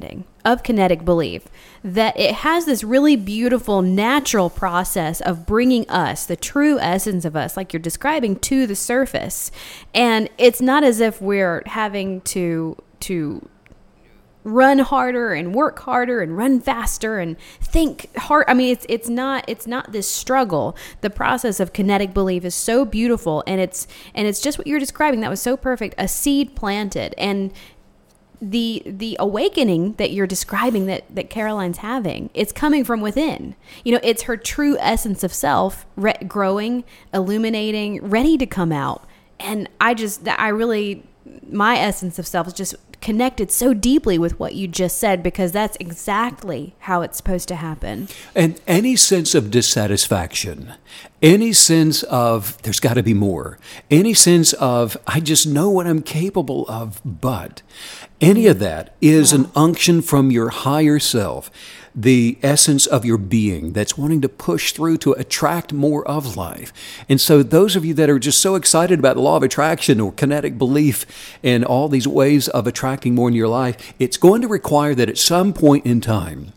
[0.45, 1.47] of kinetic belief,
[1.83, 7.35] that it has this really beautiful natural process of bringing us, the true essence of
[7.35, 9.51] us, like you're describing, to the surface.
[9.93, 13.47] And it's not as if we're having to to
[14.43, 18.45] run harder and work harder and run faster and think hard.
[18.47, 20.75] I mean it's it's not it's not this struggle.
[21.01, 24.79] The process of kinetic belief is so beautiful and it's and it's just what you're
[24.79, 25.19] describing.
[25.21, 25.95] That was so perfect.
[25.97, 27.13] A seed planted.
[27.17, 27.53] And
[28.41, 33.55] the the awakening that you're describing that that Caroline's having it's coming from within.
[33.85, 39.05] You know it's her true essence of self re- growing illuminating ready to come out.
[39.39, 41.03] And i just i really
[41.49, 45.51] my essence of self is just connected so deeply with what you just said because
[45.51, 48.07] that's exactly how it's supposed to happen.
[48.35, 50.73] And any sense of dissatisfaction,
[51.21, 53.57] any sense of there's got to be more,
[53.89, 57.61] any sense of I just know what I'm capable of, but
[58.21, 61.49] any of that is an unction from your higher self
[61.93, 66.71] the essence of your being that's wanting to push through to attract more of life.
[67.09, 69.99] And so, those of you that are just so excited about the law of attraction
[69.99, 71.05] or kinetic belief
[71.43, 75.09] and all these ways of attracting more in your life, it's going to require that
[75.09, 76.53] at some point in time,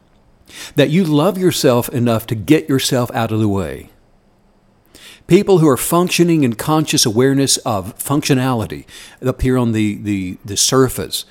[0.76, 3.90] that you love yourself enough to get yourself out of the way.
[5.26, 8.84] People who are functioning in conscious awareness of functionality
[9.24, 11.24] up here on the, the, the surface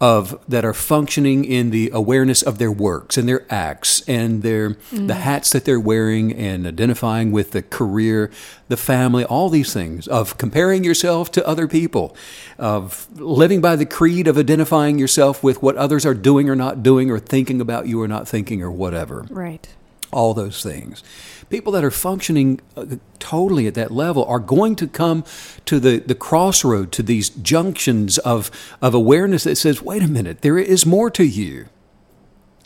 [0.00, 4.70] of that are functioning in the awareness of their works and their acts and their
[4.70, 5.06] mm.
[5.08, 8.30] the hats that they're wearing and identifying with the career,
[8.68, 12.16] the family, all these things of comparing yourself to other people,
[12.58, 16.82] of living by the creed of identifying yourself with what others are doing or not
[16.82, 19.26] doing or thinking about you or not thinking or whatever.
[19.30, 19.68] Right.
[20.12, 21.02] All those things.
[21.50, 25.24] People that are functioning uh, totally at that level are going to come
[25.64, 30.42] to the, the crossroad, to these junctions of, of awareness that says, wait a minute,
[30.42, 31.66] there is more to you.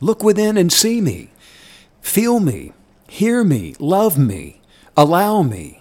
[0.01, 1.31] Look within and see me,
[2.01, 2.73] feel me,
[3.09, 4.61] hear me, love me,
[4.97, 5.81] allow me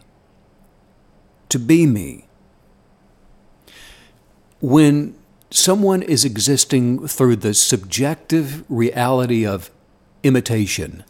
[1.49, 2.27] to be me.
[4.59, 5.15] When
[5.49, 9.71] someone is existing through the subjective reality of
[10.23, 11.03] imitation,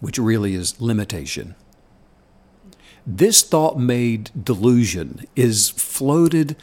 [0.00, 1.54] which really is limitation.
[3.06, 6.56] This thought made delusion is floated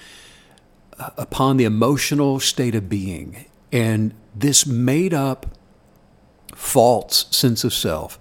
[0.99, 5.47] uh, upon the emotional state of being, and this made up
[6.53, 8.19] false sense of self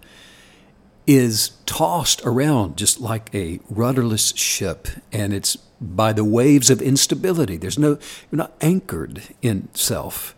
[1.06, 7.56] is tossed around just like a rudderless ship, and it's by the waves of instability.
[7.56, 7.98] There's no,
[8.30, 10.35] you're not anchored in self.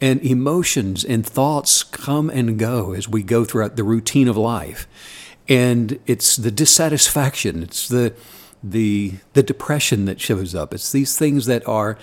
[0.00, 4.86] And emotions and thoughts come and go as we go throughout the routine of life.
[5.48, 8.14] And it's the dissatisfaction, it's the,
[8.62, 10.72] the, the depression that shows up.
[10.74, 11.98] It's these things that are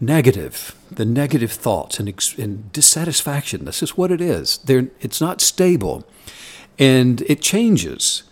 [0.00, 3.64] negative, the negative thoughts and, and dissatisfaction.
[3.64, 4.58] This is what it is.
[4.58, 6.06] They're, it's not stable
[6.78, 8.22] and it changes.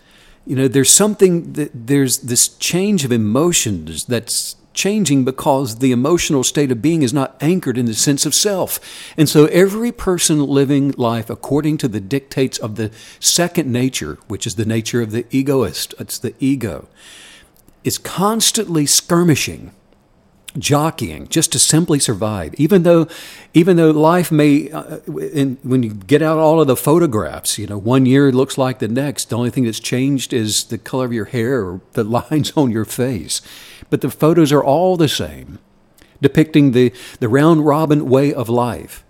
[0.47, 6.45] You know, there's something that there's this change of emotions that's changing because the emotional
[6.45, 8.81] state of being is not anchored in the sense of self.
[9.17, 14.47] And so every person living life according to the dictates of the second nature, which
[14.47, 16.89] is the nature of the egoist, it's the ego,
[17.85, 19.73] is constantly skirmishing
[20.59, 23.09] jockeying just to simply survive even though
[23.55, 27.67] even though life may uh, in, when you get out all of the photographs you
[27.67, 31.05] know one year looks like the next the only thing that's changed is the color
[31.05, 33.41] of your hair or the lines on your face
[33.95, 35.61] but the photos are all the same
[36.21, 39.05] depicting the the round robin way of life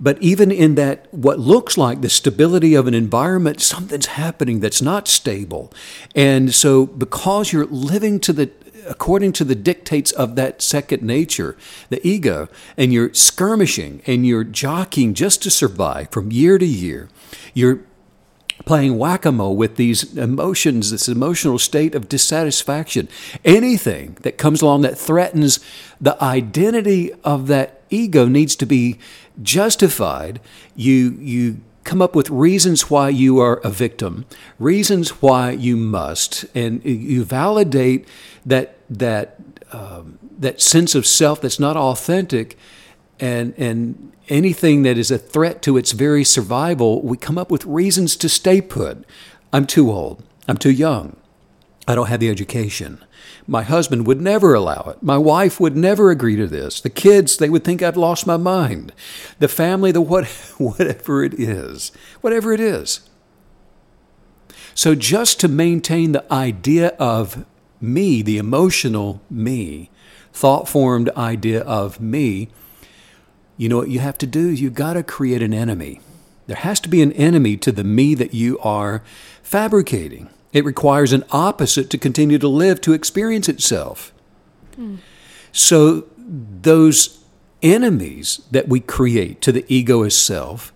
[0.00, 4.82] but even in that, what looks like the stability of an environment, something's happening that's
[4.82, 5.72] not stable.
[6.14, 8.50] And so, because you're living to the
[8.88, 11.56] according to the dictates of that second nature,
[11.88, 17.08] the ego, and you're skirmishing and you're jockeying just to survive from year to year.
[17.54, 17.80] You're
[18.64, 23.08] playing whack a mole with these emotions, this emotional state of dissatisfaction.
[23.44, 25.60] Anything that comes along that threatens
[26.00, 28.98] the identity of that ego needs to be
[29.42, 30.40] justified.
[30.74, 34.26] You, you come up with reasons why you are a victim,
[34.58, 38.06] reasons why you must, and you validate
[38.44, 39.36] that that
[39.72, 42.58] um, that sense of self that's not authentic,
[43.20, 47.64] and and anything that is a threat to its very survival, we come up with
[47.64, 49.04] reasons to stay put.
[49.52, 50.22] I'm too old.
[50.48, 51.16] I'm too young.
[51.88, 53.04] I don't have the education.
[53.46, 55.02] My husband would never allow it.
[55.02, 56.80] My wife would never agree to this.
[56.80, 58.92] The kids, they would think I'd lost my mind.
[59.38, 60.26] The family, the what,
[60.58, 63.08] whatever it is, whatever it is.
[64.74, 67.46] So just to maintain the idea of
[67.80, 69.90] me, the emotional me,
[70.32, 72.48] thought formed idea of me,
[73.56, 74.50] you know what you have to do?
[74.50, 76.00] You've got to create an enemy.
[76.46, 79.02] There has to be an enemy to the me that you are
[79.42, 80.28] fabricating.
[80.52, 84.12] It requires an opposite to continue to live, to experience itself.
[84.78, 84.98] Mm.
[85.52, 87.22] So, those
[87.62, 90.72] enemies that we create to the egoist self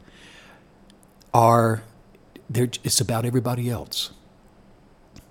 [1.33, 1.83] are,
[2.55, 4.11] it's about everybody else.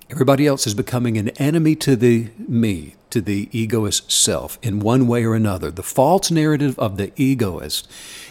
[0.09, 5.07] Everybody else is becoming an enemy to the me, to the egoist self, in one
[5.07, 5.71] way or another.
[5.71, 7.89] The false narrative of the egoist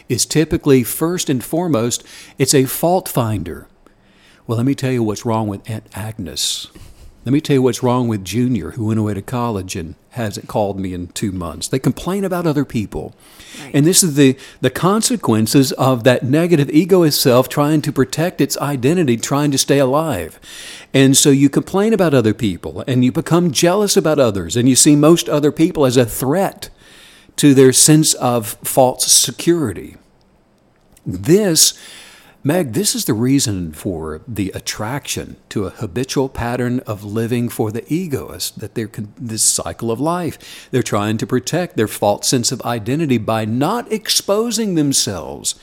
[0.09, 2.05] is typically, first and foremost,
[2.38, 3.67] it's a fault finder.
[4.47, 6.69] Well, let me tell you what's wrong with Aunt Agnes.
[7.25, 10.49] Let me tell you what's wrong with Junior, who went away to college and hasn't
[10.49, 11.68] called me in two months.
[11.68, 13.14] They complain about other people.
[13.61, 13.75] Right.
[13.75, 18.57] And this is the, the consequences of that negative egoist self trying to protect its
[18.59, 20.40] identity, trying to stay alive.
[20.94, 24.77] And so you complain about other people and you become jealous about others and you
[24.77, 26.71] see most other people as a threat
[27.37, 29.97] to their sense of false security.
[31.07, 31.78] This
[32.49, 37.70] Meg, this is the reason for the attraction to a habitual pattern of living for
[37.70, 40.66] the egoist, that they're this cycle of life.
[40.70, 45.57] They're trying to protect their false sense of identity by not exposing themselves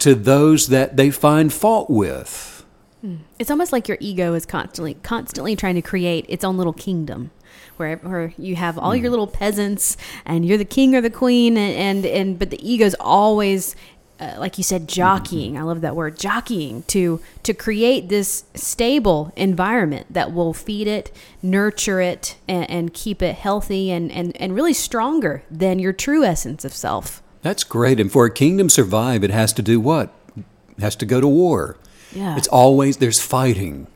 [0.00, 2.66] to those that they find fault with.
[3.02, 3.18] Hmm.
[3.38, 7.30] It's almost like your ego is constantly constantly trying to create its own little kingdom.
[7.76, 9.12] Where, where you have all your hmm.
[9.12, 9.96] little peasants
[10.26, 13.76] and you're the king or the queen and and, and but the ego's always
[14.20, 19.32] uh, like you said jockeying i love that word jockeying to to create this stable
[19.36, 21.10] environment that will feed it
[21.42, 26.24] nurture it and, and keep it healthy and, and and really stronger than your true
[26.24, 27.98] essence of self That's great.
[27.98, 30.12] And for a kingdom survive, it has to do what?
[30.36, 31.76] It has to go to war.
[32.12, 32.36] Yeah.
[32.36, 33.86] It's always there's fighting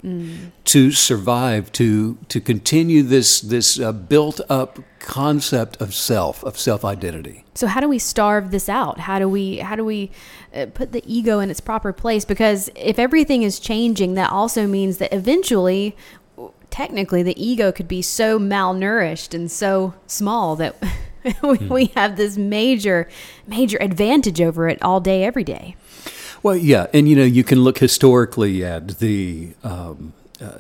[0.64, 6.84] to survive, to to continue this this uh, built up concept of self, of self
[6.84, 7.44] identity.
[7.54, 9.00] So how do we starve this out?
[9.00, 10.10] How do we how do we
[10.54, 12.24] uh, put the ego in its proper place?
[12.24, 15.96] Because if everything is changing, that also means that eventually,
[16.70, 20.76] technically, the ego could be so malnourished and so small that
[21.42, 23.08] we, we have this major
[23.46, 25.76] major advantage over it all day, every day.
[26.44, 30.58] Well, yeah, and you know you can look historically at the um, uh,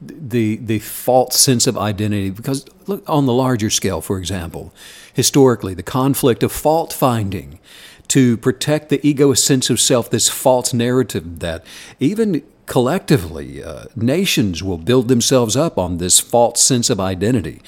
[0.00, 4.72] the the false sense of identity because look on the larger scale, for example,
[5.12, 7.58] historically the conflict of fault finding
[8.06, 11.64] to protect the egoist sense of self, this false narrative that
[11.98, 17.60] even collectively uh, nations will build themselves up on this false sense of identity.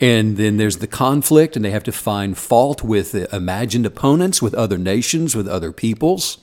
[0.00, 4.54] And then there's the conflict and they have to find fault with imagined opponents with
[4.54, 6.38] other nations with other peoples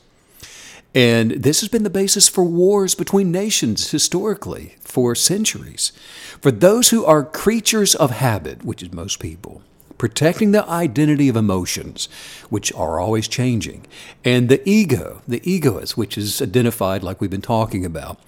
[0.95, 5.91] and this has been the basis for wars between nations historically for centuries.
[6.41, 9.61] For those who are creatures of habit, which is most people,
[9.99, 12.09] protecting the identity of emotions,
[12.49, 13.85] which are always changing,
[14.25, 18.19] and the ego, the egoist, which is identified like we've been talking about.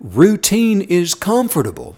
[0.00, 1.96] Routine is comfortable.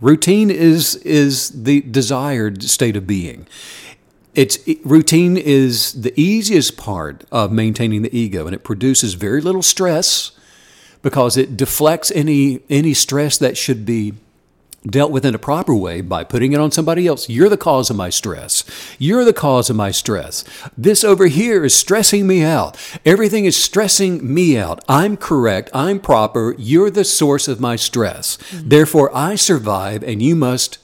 [0.00, 3.46] Routine is is the desired state of being.
[4.38, 9.40] It's it- routine is the easiest part of maintaining the ego, and it produces very
[9.40, 10.30] little stress
[11.02, 14.14] because it deflects any any stress that should be
[14.86, 17.28] dealt with in a proper way by putting it on somebody else.
[17.28, 18.62] You're the cause of my stress.
[18.96, 20.44] You're the cause of my stress.
[20.76, 22.76] This over here is stressing me out.
[23.04, 24.84] Everything is stressing me out.
[24.88, 25.68] I'm correct.
[25.74, 26.54] I'm proper.
[26.58, 28.36] You're the source of my stress.
[28.36, 28.68] Mm-hmm.
[28.68, 30.78] Therefore, I survive, and you must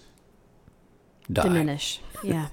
[1.32, 2.00] die Diminish.
[2.24, 2.48] Yeah.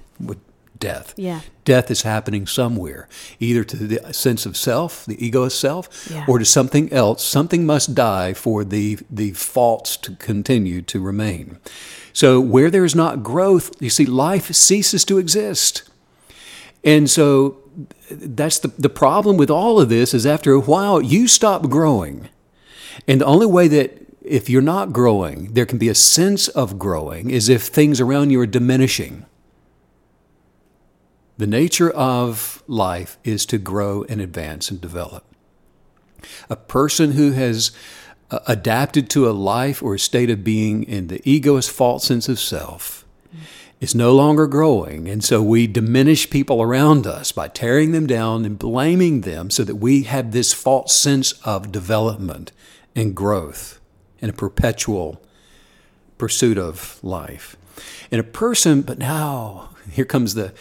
[0.82, 1.14] Death.
[1.16, 1.40] Yeah.
[1.64, 3.08] Death is happening somewhere,
[3.38, 6.24] either to the sense of self, the egoist self, Yeah.
[6.28, 7.24] or to something else.
[7.24, 11.58] Something must die for the, the faults to continue to remain.
[12.12, 15.84] So, where there is not growth, you see, life ceases to exist.
[16.84, 17.56] And so,
[18.10, 22.28] that's the, the problem with all of this is after a while, you stop growing.
[23.08, 26.78] And the only way that if you're not growing, there can be a sense of
[26.78, 29.24] growing is if things around you are diminishing.
[31.42, 35.24] The nature of life is to grow and advance and develop.
[36.48, 37.72] A person who has
[38.30, 42.28] uh, adapted to a life or a state of being in the egoist false sense
[42.28, 43.04] of self
[43.80, 45.08] is no longer growing.
[45.08, 49.64] And so we diminish people around us by tearing them down and blaming them so
[49.64, 52.52] that we have this false sense of development
[52.94, 53.80] and growth
[54.20, 55.20] and a perpetual
[56.18, 57.56] pursuit of life.
[58.12, 60.54] And a person, but now here comes the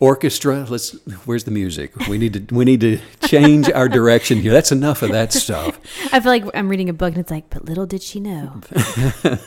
[0.00, 0.64] orchestra.
[0.68, 0.90] Let's
[1.24, 1.94] where's the music?
[2.08, 4.52] We need to we need to change our direction here.
[4.52, 5.78] That's enough of that stuff.
[6.12, 8.60] I feel like I'm reading a book and it's like, but little did she know.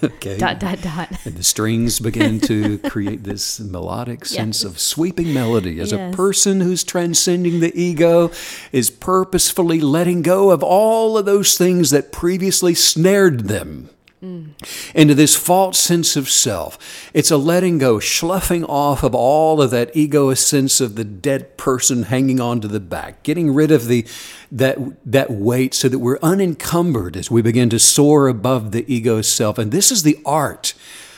[0.03, 0.37] Okay.
[0.37, 1.09] dot dot dot.
[1.25, 6.13] And the strings begin to create this melodic sense of sweeping melody as Yes.
[6.13, 8.31] a person who's transcending the ego
[8.71, 13.89] is purposefully letting go of all of those things that previously snared them
[14.21, 17.09] into this false sense of self.
[17.13, 21.57] It's a letting go, sloughing off of all of that egoist sense of the dead
[21.57, 24.05] person hanging onto the back, getting rid of the
[24.51, 24.77] that
[25.09, 29.57] that weight so that we're unencumbered as we begin to soar above the ego self.
[29.57, 30.75] And this is the art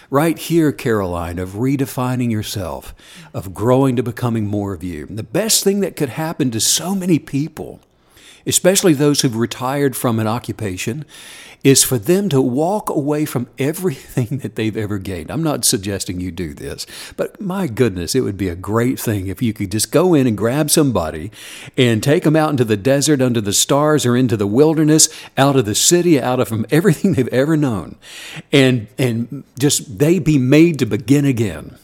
[0.09, 2.93] right here, Caroline, of redefining yourself,
[3.33, 5.07] of growing to becoming more of you.
[5.07, 7.81] The best thing that could happen to so many people
[8.45, 11.05] especially those who've retired from an occupation,
[11.63, 15.31] is for them to walk away from everything that they've ever gained.
[15.31, 16.85] I'm not suggesting you do this,
[17.15, 20.27] but my goodness, it would be a great thing if you could just go in
[20.27, 21.31] and grab somebody
[21.77, 25.55] and take them out into the desert, under the stars, or into the wilderness, out
[25.55, 27.95] of the city, out of from everything they've ever known,
[28.51, 31.77] and and just they be made to begin again.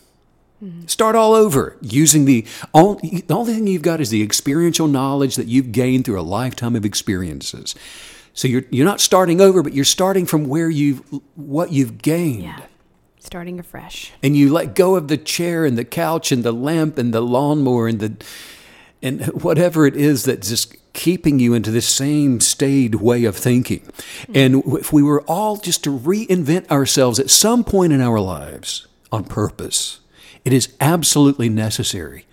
[0.87, 5.35] Start all over using the only, the only thing you've got is the experiential knowledge
[5.37, 7.75] that you've gained through a lifetime of experiences.
[8.33, 11.01] So you're you're not starting over, but you're starting from where you've
[11.35, 12.43] what you've gained.
[12.43, 12.61] Yeah.
[13.19, 14.11] Starting afresh.
[14.23, 17.21] And you let go of the chair and the couch and the lamp and the
[17.21, 18.25] lawnmower and the
[19.01, 23.81] and whatever it is that's just keeping you into this same staid way of thinking.
[24.27, 24.35] Mm.
[24.35, 28.87] And if we were all just to reinvent ourselves at some point in our lives
[29.11, 29.98] on purpose,
[30.49, 32.25] it is absolutely necessary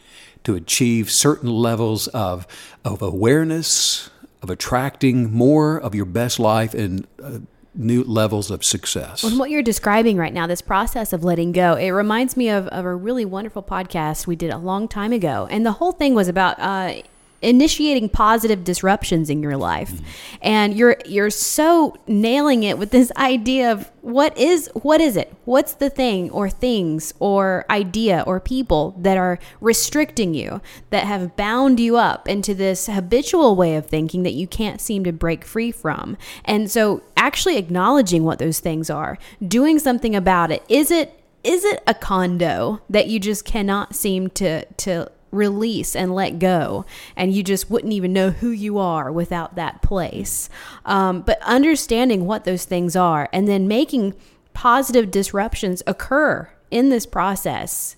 [0.43, 2.47] to achieve certain levels of,
[2.83, 4.09] of awareness,
[4.41, 7.41] of attracting more of your best life and uh,
[7.75, 9.23] new levels of success.
[9.23, 12.69] Well, what you're describing right now, this process of letting go, it reminds me of,
[12.69, 15.47] of a really wonderful podcast we did a long time ago.
[15.51, 17.03] And the whole thing was about uh,
[17.47, 19.93] initiating positive disruptions in your life.
[19.93, 20.05] Mm-hmm.
[20.43, 25.33] and you're you're so nailing it with this idea of what is what is it?
[25.45, 31.37] What's the thing or things or idea or people that are restricting you that have
[31.37, 35.45] bound you up into this habitual way of thinking that you can't seem to break
[35.45, 36.17] free from?
[36.45, 40.65] And so actually acknowledging what those things are doing something about it.
[40.69, 46.15] Is it is it a condo that you just cannot seem to to release and
[46.15, 46.85] let go
[47.17, 50.49] and you just wouldn't even know who you are without that place.
[50.85, 54.15] Um, but understanding what those things are and then making
[54.55, 57.97] positive disruptions occur in this process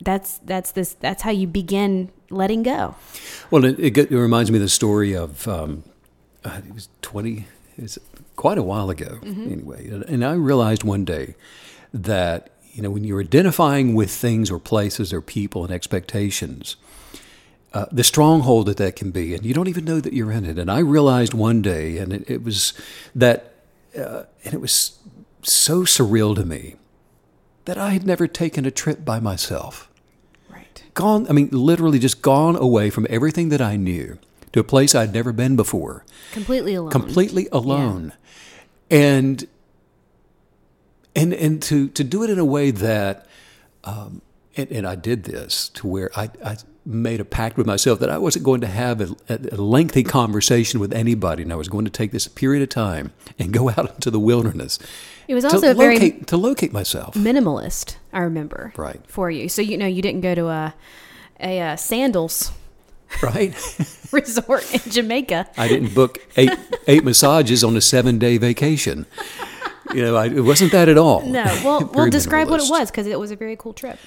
[0.00, 2.94] that's that's this that's how you begin letting go.
[3.50, 5.84] Well it, it, it reminds me of the story of um,
[6.44, 7.98] uh, it was 20 it's
[8.36, 9.52] quite a while ago mm-hmm.
[9.52, 9.88] anyway.
[10.08, 11.34] And i realized one day
[11.92, 16.76] that you know, when you're identifying with things or places or people and expectations,
[17.74, 20.44] uh, the stronghold that that can be, and you don't even know that you're in
[20.44, 20.60] it.
[20.60, 22.74] And I realized one day, and it, it was
[23.16, 23.52] that,
[23.98, 24.96] uh, and it was
[25.42, 26.76] so surreal to me
[27.64, 29.90] that I had never taken a trip by myself.
[30.48, 30.84] Right.
[30.94, 34.20] Gone, I mean, literally just gone away from everything that I knew
[34.52, 36.04] to a place I'd never been before.
[36.30, 36.92] Completely alone.
[36.92, 38.12] Completely alone.
[38.88, 38.98] Yeah.
[38.98, 39.48] And
[41.18, 43.26] and and to to do it in a way that
[43.84, 44.22] um,
[44.56, 48.10] and, and, I did this to where I, I, made a pact with myself that
[48.10, 51.84] I wasn't going to have a, a, lengthy conversation with anybody, and I was going
[51.84, 54.78] to take this period of time and go out into the wilderness.
[55.28, 57.14] It was also very locate, to locate myself.
[57.14, 58.72] Minimalist, I remember.
[58.76, 59.48] Right for you.
[59.48, 60.74] So you know you didn't go to a
[61.40, 62.50] a, a sandals
[63.22, 63.54] right
[64.12, 65.50] resort in Jamaica.
[65.56, 66.50] I didn't book eight
[66.86, 69.06] eight massages on a seven day vacation
[69.94, 71.22] you know, I, it wasn't that at all.
[71.22, 71.44] No.
[71.64, 73.98] Well, we'll describe what it was because it was a very cool trip.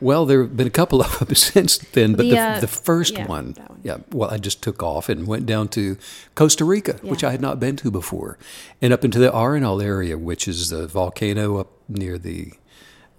[0.00, 2.66] Well, there have been a couple of them since then, but the, the, uh, the
[2.68, 5.98] first yeah, one, one, yeah, well, I just took off and went down to
[6.34, 7.10] Costa Rica, yeah.
[7.10, 8.38] which I had not been to before,
[8.80, 12.52] and up into the Arenal area, which is the volcano up near the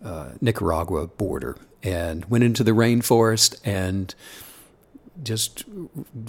[0.03, 4.15] uh, Nicaragua border, and went into the rainforest and
[5.23, 5.63] just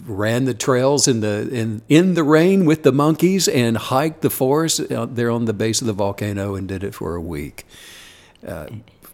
[0.05, 4.31] ran the trails in the in in the rain with the monkeys and hiked the
[4.31, 7.67] forest out there on the base of the volcano and did it for a week,
[8.47, 8.67] uh,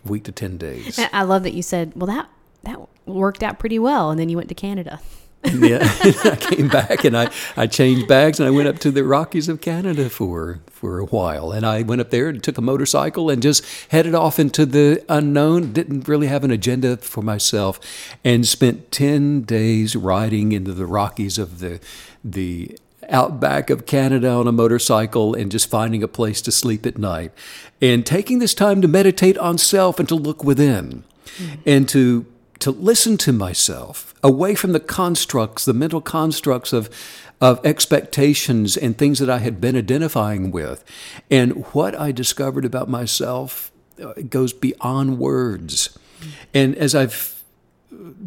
[0.05, 0.99] week to ten days.
[1.12, 2.29] I love that you said, "Well, that
[2.62, 5.01] that worked out pretty well," and then you went to Canada
[5.45, 5.78] yeah,
[6.24, 9.49] I came back and I, I changed bags and I went up to the Rockies
[9.49, 11.53] of Canada for for a while.
[11.53, 15.05] And I went up there and took a motorcycle and just headed off into the
[15.09, 15.72] unknown.
[15.72, 17.80] Didn't really have an agenda for myself,
[18.24, 21.80] and spent ten days riding into the Rockies of the
[22.24, 22.78] the
[23.09, 27.32] outback of Canada on a motorcycle and just finding a place to sleep at night,
[27.80, 31.05] and taking this time to meditate on self and to look within,
[31.39, 31.61] mm-hmm.
[31.64, 32.26] and to
[32.61, 36.91] to listen to myself away from the constructs, the mental constructs of,
[37.41, 40.85] of expectations and things that I had been identifying with.
[41.31, 43.71] And what I discovered about myself
[44.03, 45.97] uh, goes beyond words.
[46.53, 47.39] And as I've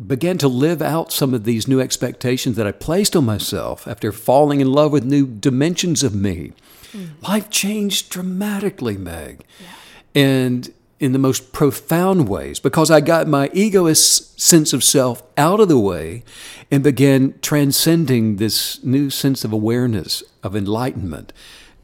[0.08, 4.12] began to live out some of these new expectations that I placed on myself after
[4.12, 6.54] falling in love with new dimensions of me,
[6.92, 7.22] mm.
[7.22, 9.44] life changed dramatically, Meg.
[9.60, 10.22] Yeah.
[10.22, 15.60] And in the most profound ways because I got my egoist sense of self out
[15.60, 16.24] of the way
[16.70, 21.34] and began transcending this new sense of awareness, of enlightenment,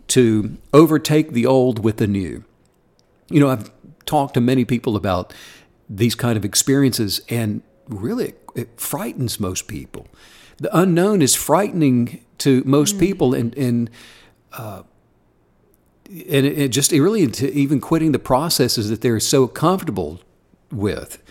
[0.09, 2.43] to overtake the old with the new.
[3.30, 3.72] You know, I've
[4.05, 5.34] talked to many people about
[5.89, 10.07] these kind of experiences, and really it frightens most people.
[10.57, 12.99] The unknown is frightening to most mm.
[12.99, 13.89] people, and, and
[14.53, 14.84] uh,
[16.08, 20.22] and it, it just really even quitting the processes that they're so comfortable
[20.72, 21.22] with,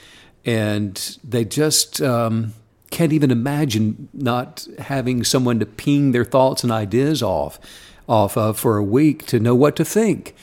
[0.45, 2.55] and they just um,
[2.91, 7.59] can't even imagine not having someone to ping their thoughts and ideas off
[8.09, 10.35] off of for a week to know what to think.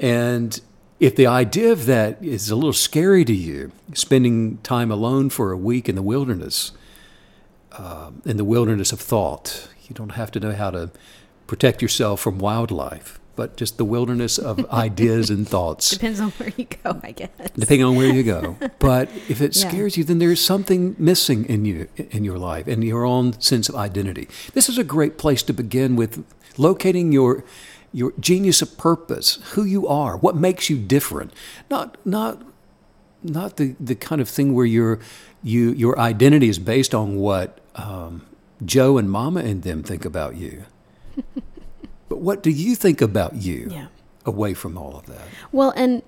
[0.00, 0.60] And
[0.98, 5.52] if the idea of that is a little scary to you, spending time alone for
[5.52, 6.72] a week in the wilderness,
[7.72, 10.90] uh, in the wilderness of thought, you don't have to know how to
[11.46, 15.90] protect yourself from wildlife, but just the wilderness of ideas and thoughts.
[15.90, 17.28] Depends on where you go, I guess.
[17.54, 18.56] Depending on where you go.
[18.78, 19.68] But if it Yeah.
[19.68, 23.68] scares you, then there's something missing in you, in your life, and your own sense
[23.68, 24.28] of identity.
[24.54, 26.24] This is a great place to begin with
[26.56, 27.44] locating your
[27.92, 31.32] your genius of purpose, who you are, what makes you different.
[31.70, 32.42] Not not
[33.22, 34.98] not the, the kind of thing where your
[35.42, 38.22] you your identity is based on what um,
[38.64, 40.64] Joe and Mama and them think about you.
[42.08, 43.86] but what do you think about you Yeah.
[44.24, 45.22] away from all of that?
[45.52, 46.02] Well, and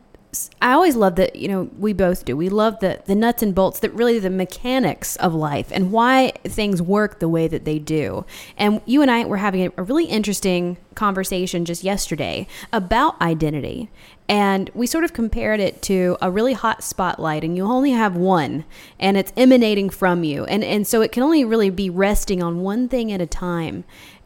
[0.61, 2.37] I always love that, you know, we both do.
[2.37, 6.33] We love the, the nuts and bolts, that really the mechanics of life and why
[6.45, 8.27] things work the way that they do.
[8.59, 13.91] And you and I were having a, a really interesting conversation just yesterday about identity.
[14.29, 18.15] And we sort of compared it to a really hot spotlight, and you only have
[18.15, 18.67] one,
[19.01, 20.45] and it's emanating from you.
[20.45, 23.85] And, and so it can only really be resting on one thing at a time.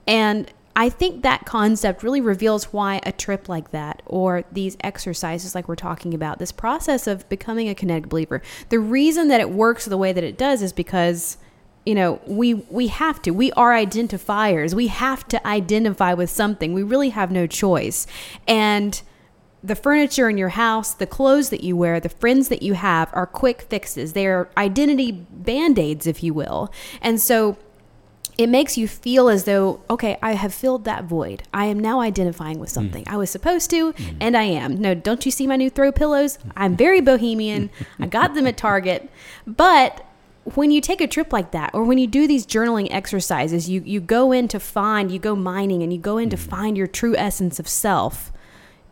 [0.08, 5.54] And I think that concept really reveals why a trip like that or these exercises
[5.54, 9.50] like we're talking about, this process of becoming a kinetic believer, the reason that it
[9.50, 11.36] works the way that it does is because
[11.84, 13.32] you know, we we have to.
[13.32, 14.72] We are identifiers.
[14.72, 16.72] We have to identify with something.
[16.72, 18.06] We really have no choice.
[18.46, 19.02] And
[19.64, 23.10] the furniture in your house, the clothes that you wear, the friends that you have
[23.12, 24.12] are quick fixes.
[24.12, 26.72] They're identity band-aids, if you will.
[27.00, 27.56] And so
[28.38, 31.42] it makes you feel as though, okay, I have filled that void.
[31.52, 32.74] I am now identifying with mm.
[32.74, 33.04] something.
[33.06, 34.16] I was supposed to, mm.
[34.20, 34.76] and I am.
[34.76, 36.38] No, don't you see my new throw pillows?
[36.56, 37.70] I'm very bohemian.
[37.98, 39.10] I got them at Target.
[39.46, 40.06] But
[40.44, 43.82] when you take a trip like that, or when you do these journaling exercises, you,
[43.84, 46.48] you go in to find, you go mining, and you go in to mm.
[46.48, 48.32] find your true essence of self.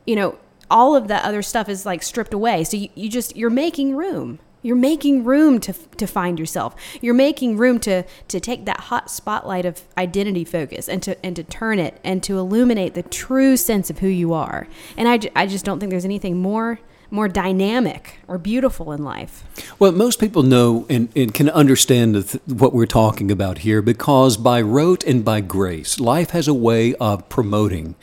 [0.07, 0.39] You know,
[0.71, 2.63] all of that other stuff is like stripped away.
[2.65, 4.39] So you, you just, you're making room.
[4.63, 6.75] You're making room to, to find yourself.
[7.01, 11.35] You're making room to, to take that hot spotlight of identity focus and to, and
[11.37, 14.67] to turn it and to illuminate the true sense of who you are.
[14.97, 16.79] And I, I just don't think there's anything more,
[17.11, 19.45] more dynamic or beautiful in life.
[19.79, 24.37] Well, most people know and, and can understand th- what we're talking about here because
[24.37, 27.95] by rote and by grace, life has a way of promoting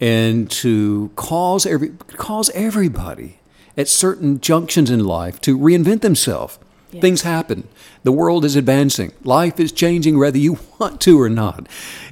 [0.00, 3.39] and to cause every cause everybody
[3.76, 6.58] at certain junctions in life to reinvent themselves.
[6.92, 7.02] Yes.
[7.02, 7.68] Things happen.
[8.02, 9.12] The world is advancing.
[9.22, 11.68] Life is changing whether you want to or not.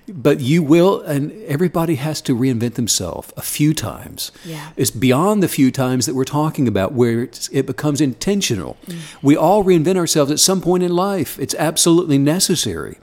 [0.06, 4.32] But you will, and everybody has to reinvent themselves a few times.
[4.44, 4.70] Yeah.
[4.76, 8.78] It's beyond the few times that we're talking about where it's, it becomes intentional.
[9.20, 11.38] We all reinvent ourselves at some point in life.
[11.38, 12.98] It's absolutely necessary.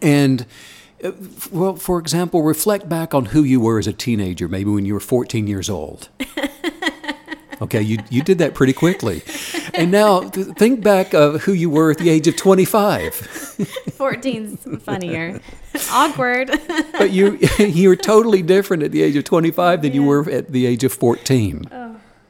[0.00, 0.46] And,
[1.02, 1.12] uh,
[1.50, 4.94] well, for example, reflect back on who you were as a teenager, maybe when you
[4.94, 6.08] were 14 years old.
[7.62, 9.22] Okay, you, you did that pretty quickly.
[9.74, 13.12] And now th- think back of who you were at the age of 25.
[13.14, 15.40] 14's funnier.
[15.90, 16.50] Awkward.
[16.92, 20.52] But you, you were totally different at the age of 25 than you were at
[20.52, 21.68] the age of 14.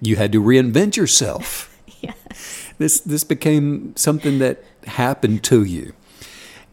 [0.01, 1.75] You had to reinvent yourself.
[2.01, 2.73] yes.
[2.79, 5.95] This, this became something that happened to you.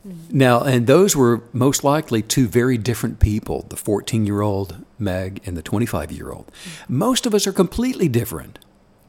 [0.05, 0.31] Mm.
[0.33, 5.41] Now, and those were most likely two very different people the 14 year old Meg
[5.45, 6.51] and the 25 year old.
[6.87, 8.59] Most of us are completely different.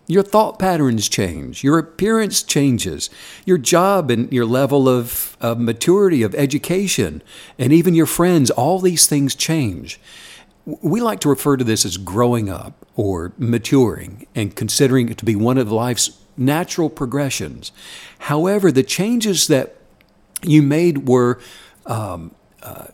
[0.08, 3.08] Your thought patterns change, your appearance changes,
[3.46, 7.22] your job and your level of, of maturity, of education,
[7.56, 10.00] and even your friends, all these things change.
[10.64, 15.24] We like to refer to this as growing up or maturing and considering it to
[15.24, 17.72] be one of life's natural progressions.
[18.18, 19.76] However, the changes that
[20.42, 21.38] you made were
[21.86, 22.86] um, uh,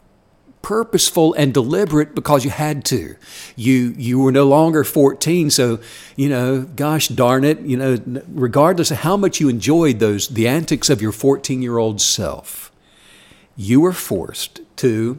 [0.68, 3.16] purposeful and deliberate because you had to.
[3.56, 5.78] You you were no longer 14, so
[6.14, 7.96] you know, gosh darn it, you know,
[8.28, 12.70] regardless of how much you enjoyed those the antics of your 14 year old self,
[13.56, 15.18] you were forced to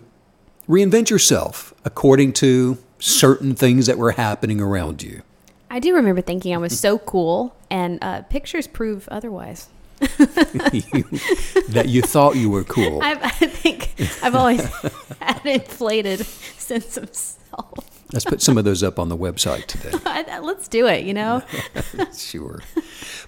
[0.68, 5.24] reinvent yourself according to certain things that were happening around you.
[5.72, 9.68] I do remember thinking I was so cool, and uh, pictures prove otherwise.
[10.72, 11.04] You-
[11.70, 13.02] that you thought you were cool.
[13.08, 13.30] I've, I
[13.60, 13.94] think
[14.24, 14.66] I've always
[15.22, 18.06] had inflated sense of self.
[18.12, 19.92] Let's put some of those up on the website today.
[20.42, 21.44] Let's do it, you know?
[22.18, 22.64] sure.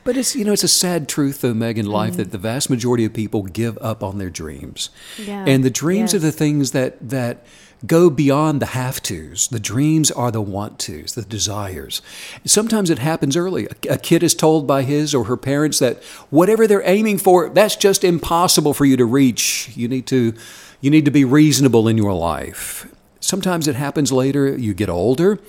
[0.03, 2.17] But it's you know it's a sad truth though, Meg, in life mm-hmm.
[2.17, 4.89] that the vast majority of people give up on their dreams.
[5.19, 5.45] Yeah.
[5.47, 7.45] And the dreams are the things that that
[7.85, 9.47] go beyond the have tos.
[9.47, 12.01] The dreams are the want tos, the desires.
[12.45, 13.67] Sometimes it happens early.
[13.89, 17.75] A, kid is told by his or her parents that whatever they're aiming for, that's
[17.75, 19.71] just impossible for you to reach.
[19.75, 20.33] You need to
[20.79, 22.87] you need to be reasonable in your life.
[23.19, 24.57] Sometimes it happens later.
[24.57, 25.39] You get older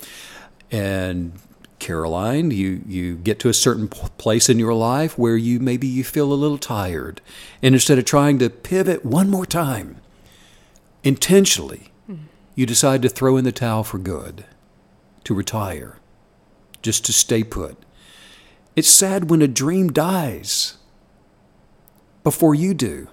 [0.71, 1.33] and
[1.79, 6.03] Caroline, you, you get to a certain place in your life where you maybe you
[6.03, 7.19] feel a little tired.
[7.61, 9.97] And instead of trying to pivot one more time,
[11.03, 11.91] intentionally,
[12.55, 14.45] you decide to throw in the towel for good,
[15.23, 15.97] to retire,
[16.81, 17.77] just to stay put.
[18.75, 20.77] It's sad when a dream dies
[22.23, 23.07] before you do.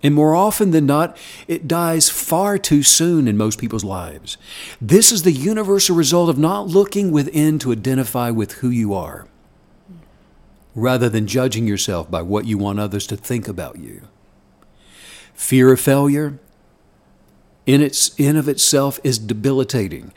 [0.00, 1.16] And more often than not,
[1.48, 4.36] it dies far too soon in most people's lives.
[4.80, 9.26] This is the universal result of not looking within to identify with who you are,
[10.76, 14.02] rather than judging yourself by what you want others to think about you.
[15.34, 16.38] Fear of failure,
[17.68, 20.10] in its in of itself is debilitating.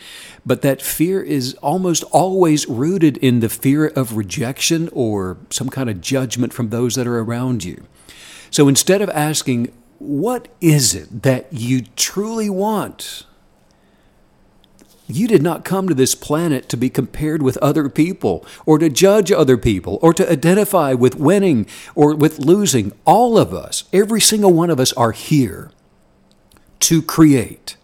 [0.45, 5.89] But that fear is almost always rooted in the fear of rejection or some kind
[5.89, 7.83] of judgment from those that are around you.
[8.49, 13.25] So instead of asking what is it that you truly want?
[15.07, 18.89] You did not come to this planet to be compared with other people or to
[18.89, 22.93] judge other people or to identify with winning or with losing.
[23.03, 25.69] All of us, every single one of us, are here
[26.81, 27.77] to create.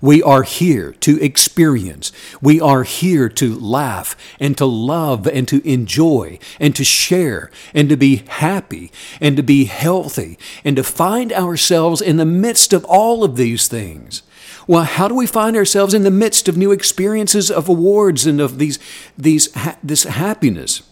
[0.00, 2.12] We are here to experience.
[2.40, 7.88] We are here to laugh and to love and to enjoy and to share and
[7.88, 12.84] to be happy and to be healthy and to find ourselves in the midst of
[12.84, 14.22] all of these things.
[14.68, 18.40] Well, how do we find ourselves in the midst of new experiences of awards and
[18.40, 18.78] of these,
[19.16, 19.48] these,
[19.82, 20.82] this happiness?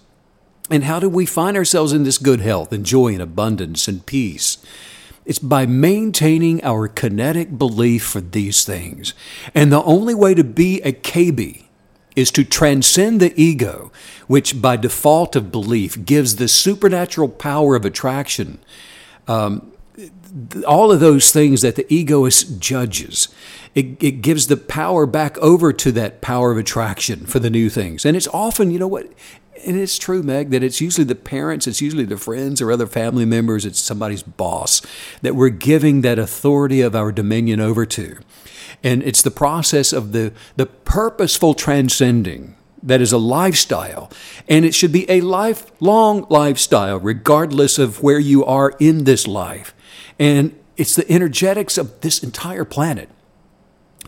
[0.71, 4.05] And how do we find ourselves in this good health and joy and abundance and
[4.05, 4.59] peace?
[5.27, 9.13] It's by maintaining our kinetic belief for these things.
[9.55, 11.65] And the only way to be a KB
[12.15, 13.91] is to transcend the ego,
[14.29, 18.59] which by default of belief gives the supernatural power of attraction.
[19.27, 19.73] Um,
[20.67, 23.29] all of those things that the egoist judges,
[23.75, 27.69] it, it gives the power back over to that power of attraction for the new
[27.69, 28.05] things.
[28.05, 29.09] And it's often, you know what,
[29.65, 32.87] and it's true, Meg, that it's usually the parents, it's usually the friends or other
[32.87, 34.83] family members, it's somebody's boss
[35.23, 38.19] that we're giving that authority of our dominion over to.
[38.83, 44.11] And it's the process of the, the purposeful transcending that is a lifestyle.
[44.49, 49.75] And it should be a lifelong lifestyle, regardless of where you are in this life.
[50.19, 53.09] And it's the energetics of this entire planet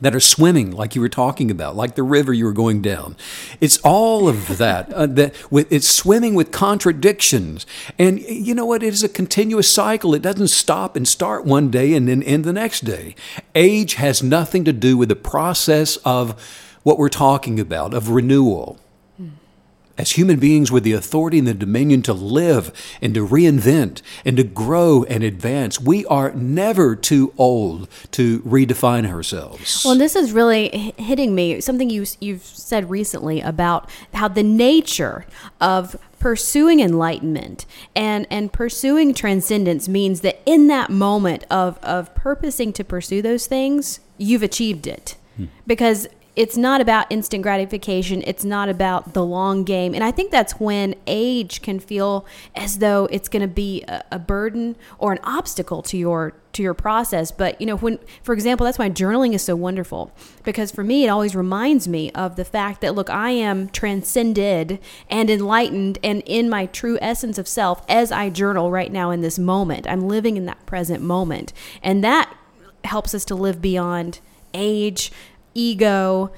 [0.00, 3.16] that are swimming like you were talking about, like the river you were going down.
[3.60, 4.92] It's all of that.
[4.92, 7.66] Uh, that with, it's swimming with contradictions,
[7.98, 8.82] and you know what?
[8.82, 10.14] It is a continuous cycle.
[10.14, 13.14] It doesn't stop and start one day and then end the next day.
[13.54, 16.40] Age has nothing to do with the process of
[16.82, 18.78] what we're talking about of renewal
[19.98, 22.72] as human beings with the authority and the dominion to live
[23.02, 29.06] and to reinvent and to grow and advance, we are never too old to redefine
[29.06, 29.82] ourselves.
[29.84, 31.60] Well, this is really hitting me.
[31.60, 35.26] Something you you've said recently about how the nature
[35.60, 42.72] of pursuing enlightenment and and pursuing transcendence means that in that moment of of purposing
[42.74, 45.16] to pursue those things, you've achieved it.
[45.36, 45.46] Hmm.
[45.66, 48.22] Because it's not about instant gratification.
[48.24, 49.92] It's not about the long game.
[49.92, 52.24] And I think that's when age can feel
[52.54, 56.62] as though it's going to be a, a, burden or an obstacle to your to
[56.62, 57.32] your process.
[57.32, 60.12] But you know, when for example, that's why journaling is so wonderful
[60.44, 64.78] because for me it always reminds me of the fact that look, I am transcended
[65.10, 69.22] and enlightened and in my true essence of self as I journal right now in
[69.22, 69.88] this moment.
[69.88, 71.52] I'm living in that present moment.
[71.82, 72.32] And that
[72.84, 74.20] helps us to live beyond
[74.54, 75.12] age,
[75.58, 76.30] ego,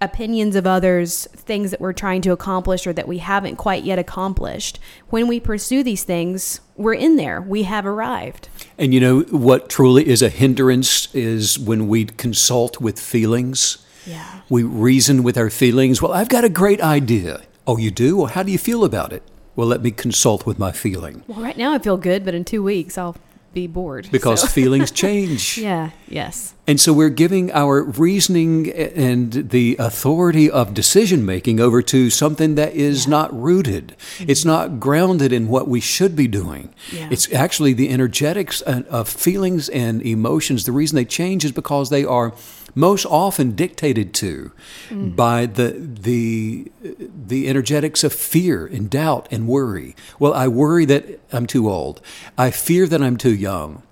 [0.00, 3.98] opinions of others, things that we're trying to accomplish or that we haven't quite yet
[3.98, 4.78] accomplished.
[5.08, 7.40] When we pursue these things, we're in there.
[7.40, 8.48] We have arrived.
[8.76, 13.78] And you know what truly is a hindrance is when we consult with feelings.
[14.04, 14.40] Yeah.
[14.50, 16.02] We reason with our feelings.
[16.02, 17.42] Well, I've got a great idea.
[17.66, 18.18] Oh, you do?
[18.18, 19.22] Well, how do you feel about it?
[19.56, 21.22] Well, let me consult with my feeling.
[21.28, 23.16] Well, right now I feel good, but in two weeks I'll
[23.54, 24.08] be bored.
[24.10, 24.46] Because so.
[24.48, 25.58] feelings change.
[25.58, 26.54] yeah, yes.
[26.66, 32.54] And so we're giving our reasoning and the authority of decision making over to something
[32.54, 33.10] that is yeah.
[33.10, 33.94] not rooted.
[33.98, 34.30] Mm-hmm.
[34.30, 36.74] It's not grounded in what we should be doing.
[36.90, 37.08] Yeah.
[37.10, 40.64] It's actually the energetics of feelings and emotions.
[40.64, 42.32] The reason they change is because they are
[42.74, 44.52] most often dictated to
[44.88, 45.14] mm.
[45.14, 49.94] by the the the energetics of fear and doubt and worry.
[50.18, 52.00] Well, I worry that I'm too old.
[52.36, 53.82] I fear that I'm too young.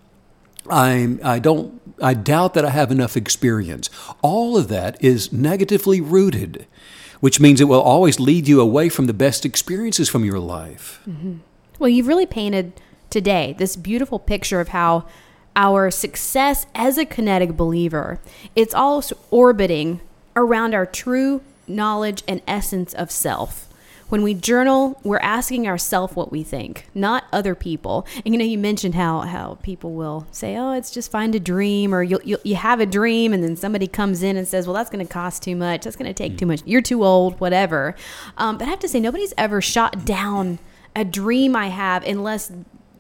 [0.69, 3.91] I I don't I doubt that I have enough experience.
[4.23, 6.67] All of that is negatively rooted,
[7.21, 11.01] which means it will always lead you away from the best experiences from your life.
[11.09, 11.39] Mm-hmm.
[11.79, 12.73] Well, you've really painted
[13.11, 15.07] today this beautiful picture of how
[15.57, 18.21] our success as a kinetic believer,
[18.57, 20.01] it's all orbiting
[20.35, 23.69] around our true knowledge and essence of self.
[24.09, 28.07] when we journal, we're asking ourselves what we think, not other people.
[28.27, 31.41] And you know, you mentioned how how people will say, "Oh, it's just fine to
[31.41, 34.67] dream," or you you you have a dream, and then somebody comes in and says,
[34.67, 35.85] "Well, that's going to cost too much.
[35.85, 36.61] That's going to take too much.
[36.67, 37.41] You're too old.
[37.41, 37.95] Whatever."
[38.37, 40.59] Um, but I have to say, nobody's ever shot down
[40.95, 42.53] a dream I have unless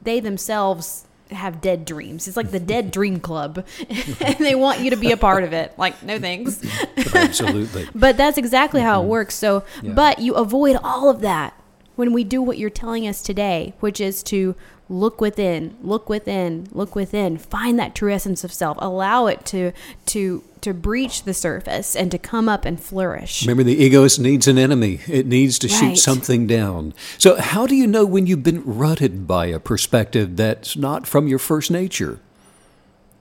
[0.03, 1.05] they themselves
[1.35, 2.28] have dead dreams.
[2.28, 3.64] It's like the dead dream club,
[4.20, 5.72] and they want you to be a part of it.
[5.78, 6.61] Like, no thanks.
[7.14, 7.89] Absolutely.
[7.95, 9.11] but that's exactly how it mm-hmm.
[9.11, 9.35] works.
[9.35, 9.93] So, Yeah.
[9.93, 11.55] but you avoid all of that
[11.97, 14.55] when we do what you're telling us today, which is to
[14.93, 19.72] look within, look within, look within, find that true essence of self, allow it to
[20.07, 23.43] to to breach the surface and to come up and flourish.
[23.43, 25.01] Remember, the egoist needs an enemy.
[25.09, 26.95] It needs to shoot something down.
[27.18, 31.26] So, how do you know when you've been rutted by a perspective that's not from
[31.26, 32.20] your first nature?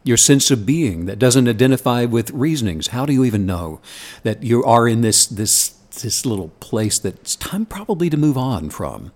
[0.04, 2.88] Your sense of being that doesn't identify with reasonings.
[2.88, 3.80] How do you even know
[4.24, 5.70] that you are in this this
[6.02, 9.12] this little place that's time probably to move on from?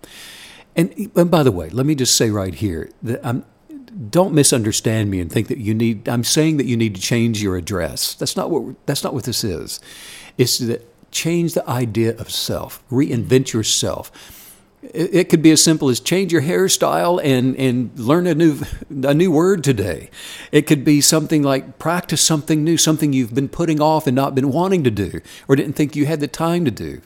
[0.76, 3.44] And, and by the way, let me just say right here that I'm,
[4.10, 6.06] don't misunderstand me and think that you need.
[6.06, 8.12] I'm saying that you need to change your address.
[8.14, 8.76] That's not what.
[8.84, 9.80] That's not what this is.
[10.36, 12.86] It's that change the idea of self.
[12.90, 14.12] Reinvent yourself.
[14.82, 18.60] It, it could be as simple as change your hairstyle and and learn a new
[18.90, 20.10] a new word today.
[20.52, 24.34] It could be something like practice something new, something you've been putting off and not
[24.34, 27.00] been wanting to do, or didn't think you had the time to do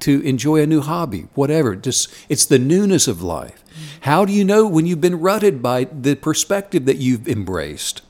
[0.00, 1.76] to enjoy a new hobby, whatever.
[1.76, 3.62] Just it's the newness of life.
[4.02, 8.02] How do you know when you've been rutted by the perspective that you've embraced?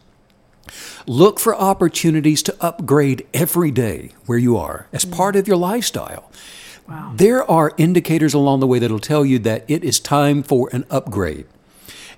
[1.07, 5.13] Look for opportunities to upgrade every day where you are as mm.
[5.13, 6.31] part of your lifestyle.
[7.15, 10.87] There are indicators along the way that'll tell you that it is time for an
[10.91, 11.47] upgrade.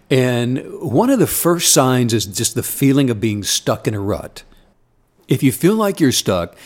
[0.09, 4.01] And one of the first signs is just the feeling of being stuck in a
[4.01, 4.45] rut.
[5.27, 6.57] If you feel like you're stuck,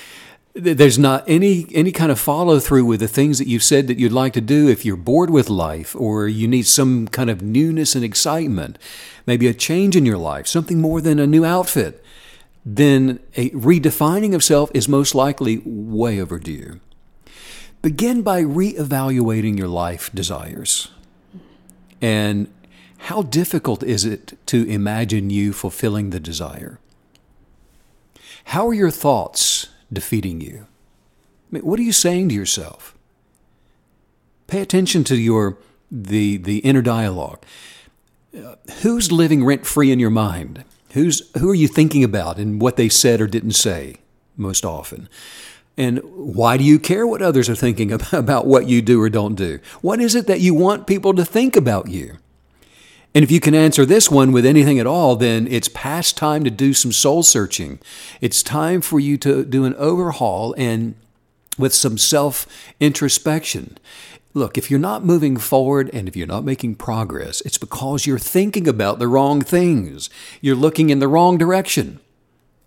[0.55, 3.99] there's not any any kind of follow through with the things that you've said that
[3.99, 7.43] you'd like to do if you're bored with life or you need some kind of
[7.43, 8.79] newness and excitement
[9.27, 12.05] maybe a change in your life something more than a new outfit
[12.65, 16.81] then a redefining of self is most likely way overdue.
[17.83, 20.89] Begin by reevaluating your life desires.
[22.01, 22.51] And
[22.99, 26.79] how difficult is it to imagine you fulfilling the desire?
[28.47, 30.67] How are your thoughts defeating you?
[30.67, 32.95] I mean, what are you saying to yourself?
[34.47, 35.59] Pay attention to your
[35.91, 37.43] the the inner dialogue.
[38.37, 40.65] Uh, who's living rent free in your mind?
[40.93, 43.97] Who's who are you thinking about and what they said or didn't say
[44.37, 45.09] most often?
[45.77, 49.09] And why do you care what others are thinking about, about what you do or
[49.09, 49.59] don't do?
[49.81, 52.19] What is it that you want people to think about you?
[53.15, 56.43] And if you can answer this one with anything at all, then it's past time
[56.43, 57.79] to do some soul searching.
[58.21, 60.97] It's time for you to do an overhaul and
[61.57, 62.47] with some self
[62.81, 63.79] introspection.
[64.37, 68.19] Look, if you're not moving forward and if you're not making progress, it's because you're
[68.19, 70.11] thinking about the wrong things.
[70.41, 72.01] You're looking in the wrong direction.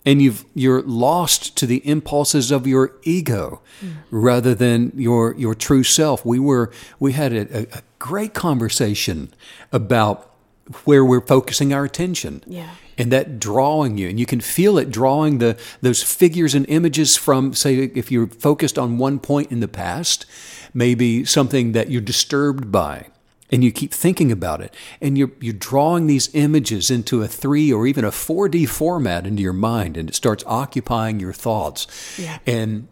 [0.05, 3.95] And you've, you're lost to the impulses of your ego mm.
[4.09, 6.25] rather than your, your true self.
[6.25, 9.33] We, were, we had a, a, a great conversation
[9.73, 10.36] about
[10.85, 12.71] where we're focusing our attention Yeah.
[12.97, 17.15] and that drawing you and you can feel it drawing the those figures and images
[17.15, 20.25] from say if you're focused on one point in the past
[20.73, 23.05] maybe something that you're disturbed by
[23.49, 27.71] and you keep thinking about it and you're you're drawing these images into a 3
[27.71, 31.87] or even a 4D format into your mind and it starts occupying your thoughts
[32.17, 32.39] Yeah.
[32.45, 32.87] and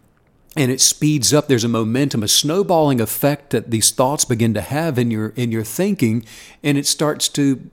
[0.56, 4.60] and it speeds up there's a momentum a snowballing effect that these thoughts begin to
[4.60, 6.24] have in your in your thinking
[6.62, 7.70] and it starts to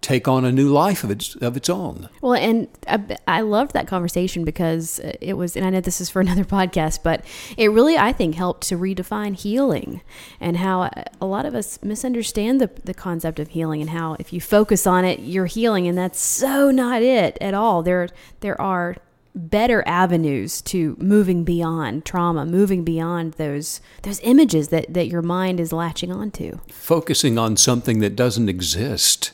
[0.00, 3.72] take on a new life of its of its own Well, and I, I loved
[3.72, 7.24] that conversation because it was, and I know this is for another podcast, but
[7.56, 10.00] it really, I think, helped to redefine healing
[10.40, 14.16] and how uh, a lot of us misunderstand the, the concept of healing and how
[14.18, 17.82] if you focus on it, you're healing, and that's so not it at all.
[17.82, 18.08] There,
[18.40, 18.96] there are
[19.34, 25.60] better avenues to moving beyond trauma, moving beyond those those images that that your mind
[25.60, 26.58] is latching onto.
[26.70, 29.32] focusing on something that doesn't exist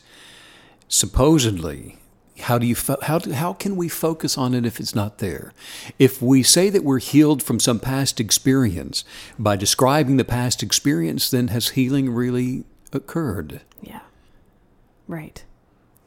[0.87, 1.97] supposedly
[2.41, 5.17] how do you fo- how do, how can we focus on it if it's not
[5.17, 5.53] there
[5.97, 9.03] if we say that we're healed from some past experience
[9.39, 14.01] by describing the past experience then has healing really occurred Yeah,
[15.07, 15.43] right.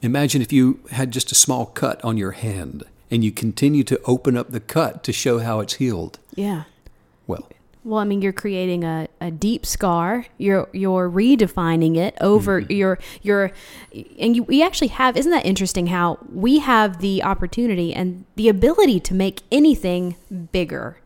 [0.00, 4.00] imagine if you had just a small cut on your hand and you continue to
[4.04, 6.64] open up the cut to show how it's healed Yeah.
[7.26, 7.48] well
[7.84, 10.26] Well, I mean, you're creating a, a deep scar.
[10.36, 12.72] You're you're redefining it over mm-hmm.
[12.72, 13.52] your your,
[14.18, 15.16] and you we actually have.
[15.16, 15.86] Isn't that interesting?
[15.86, 20.16] How we have the opportunity and the ability to make anything
[20.52, 20.98] bigger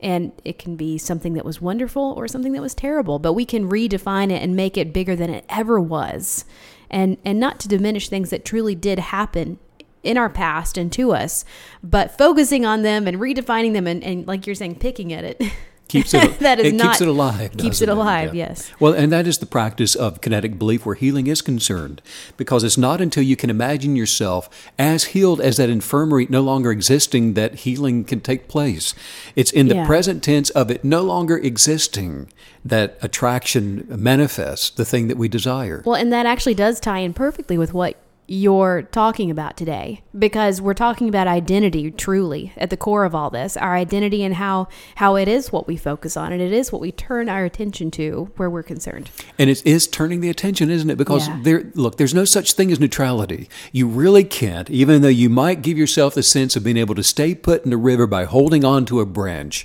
[0.00, 3.44] and it can be something that was wonderful or something that was terrible but we
[3.44, 6.44] can redefine it and make it bigger than it ever was
[6.90, 9.58] and and not to diminish things that truly did happen
[10.02, 11.44] in our past and to us
[11.82, 15.42] but focusing on them and redefining them and, and like you're saying picking at it.
[15.88, 18.70] Keeps it That is it not- keeps it alive keeps it alive, yes.
[18.78, 22.02] well and that is the practice of kinetic belief where healing is concerned
[22.36, 26.70] because it's not until you can imagine yourself as healed as that infirmary no longer
[26.70, 28.94] existing that healing can take place.
[29.34, 29.86] It's in the Yeah.
[29.86, 32.28] present tense of it no longer existing
[32.62, 35.82] that attraction manifests the thing that we desire.
[35.86, 37.96] Well, and that actually does tie in perfectly with what
[38.30, 43.30] you're talking about today because we're talking about identity truly at the core of all
[43.30, 46.70] this our identity and how how it is what we focus on and it is
[46.70, 50.70] what we turn our attention to where we're concerned And it is turning the attention,
[50.70, 50.96] isn't it?
[50.98, 51.40] Because Yeah.
[51.42, 53.48] there, look, there's no such thing as neutrality.
[53.72, 57.02] You really can't, even though you might give yourself the sense of being able to
[57.02, 59.64] stay put in the river by holding on to a branch.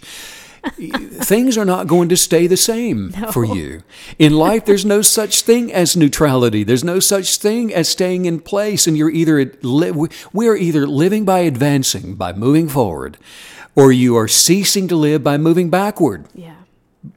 [0.66, 3.84] Things are not going to stay the same for you.
[4.18, 6.64] In life, there's no such thing as neutrality.
[6.64, 8.88] There's no such thing as staying in place.
[8.88, 13.18] And you're either, li- we are either living by advancing, by moving forward,
[13.76, 16.55] or you are ceasing to live by moving backward yeah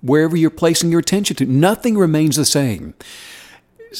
[0.01, 1.47] wherever you're placing your attention to.
[1.47, 2.95] Nothing remains the same.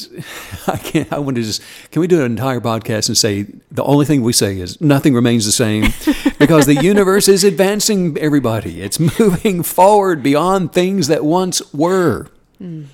[0.67, 1.11] I can't.
[1.11, 1.61] I want to just.
[1.91, 5.13] Can we do an entire podcast and say the only thing we say is nothing
[5.13, 5.93] remains the same,
[6.39, 8.17] because the universe is advancing.
[8.17, 12.27] Everybody, it's moving forward beyond things that once were.
[12.57, 12.85] Hmm.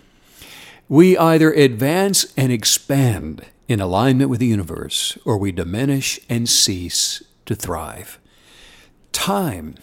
[0.89, 7.23] We either advance and expand in alignment with the universe, or we diminish and cease
[7.45, 8.19] to thrive
[9.13, 9.75] time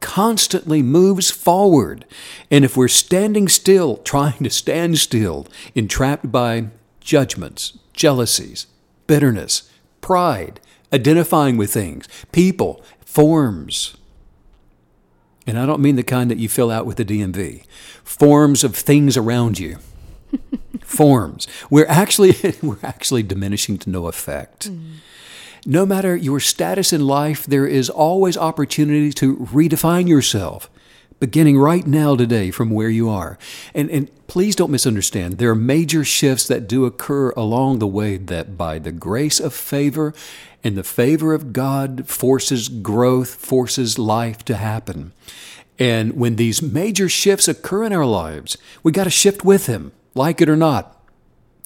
[0.00, 2.04] constantly moves forward.
[2.50, 6.68] And if we're standing still, trying to stand still, entrapped by
[7.00, 8.66] judgments, jealousies,
[9.06, 9.70] bitterness,
[10.00, 10.60] pride,
[10.92, 13.96] identifying with things, people, forms,
[15.46, 17.64] and I don't mean the kind that you fill out with the DMV,
[18.04, 19.78] forms of things around you.
[20.80, 21.48] forms.
[21.70, 24.70] We're actually we're actually diminishing to no effect.
[24.70, 24.96] Mm.
[25.66, 30.70] No matter your status in life, there is always opportunity to redefine yourself,
[31.18, 33.38] beginning right now today from where you are.
[33.74, 35.36] And, and please don't misunderstand.
[35.36, 39.52] There are major shifts that do occur along the way that, by the grace of
[39.52, 40.14] favor
[40.64, 45.12] and the favor of God, forces growth, forces life to happen.
[45.78, 49.92] And when these major shifts occur in our lives, we got to shift with Him,
[50.14, 50.96] like it or not.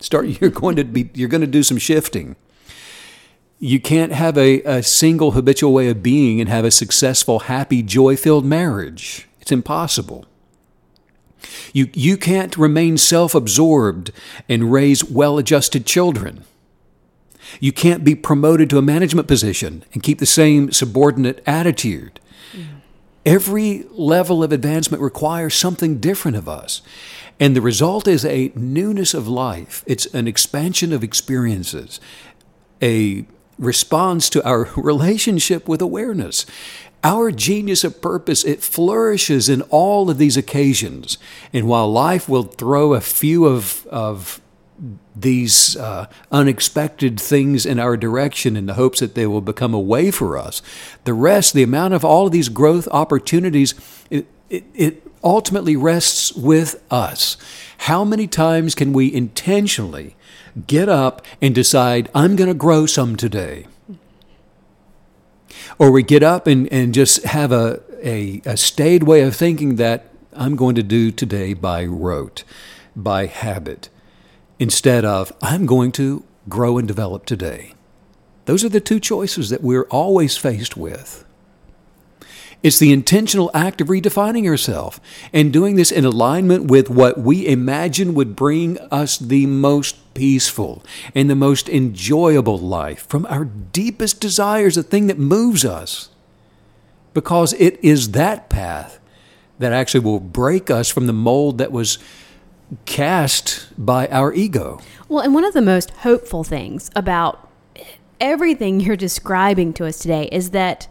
[0.01, 0.26] Start.
[0.40, 1.11] You're going to be.
[1.14, 2.36] You're going to do some shifting.
[3.65, 7.83] You can't have a, a single habitual way of being and have a successful, happy,
[7.83, 9.27] joy filled marriage.
[9.41, 10.27] It's impossible.
[11.73, 14.12] You, you can't remain self absorbed
[14.51, 16.45] and raise well adjusted children.
[17.59, 22.21] You can't be promoted to a management position and keep the same subordinate attitude.
[22.53, 22.67] Mm.
[23.25, 26.83] Every level of advancement requires something different of us.
[27.41, 29.83] And the result is a newness of life.
[29.87, 31.99] It's an expansion of experiences,
[32.83, 33.25] a
[33.59, 36.46] response to our relationship with awareness.
[37.02, 41.18] Our genius of purpose, it flourishes in all of these occasions.
[41.52, 44.40] And while life will throw a few of, of
[45.14, 49.80] these uh, unexpected things in our direction in the hopes that they will become a
[49.80, 50.62] way for us.
[51.05, 53.74] The rest, the amount of all of these growth opportunities,
[54.11, 57.36] it, it, it ultimately rests with us.
[57.78, 60.16] How many times can we intentionally
[60.66, 63.66] get up and decide, I'm going to grow some today?
[65.78, 69.76] Or we get up and, and just have a, a, a staid way of thinking
[69.76, 72.44] that I'm going to do today by rote,
[72.94, 73.88] by habit
[74.59, 77.74] instead of I'm going to grow and develop today.
[78.44, 81.24] Those are the two choices that we're always faced with.
[82.65, 84.99] It's the intentional act of redefining yourself
[85.35, 90.83] and doing this in alignment with what we imagine would bring us the most peaceful
[91.15, 96.09] and the most enjoyable life from our deepest desires, the thing that moves us.
[97.12, 98.99] Because it is that path
[99.59, 101.99] that actually will break us from the mold that was
[102.87, 104.81] cast by our ego.
[105.07, 107.47] Well, and one of the most hopeful things about
[108.23, 110.89] everything you're describing to us today is that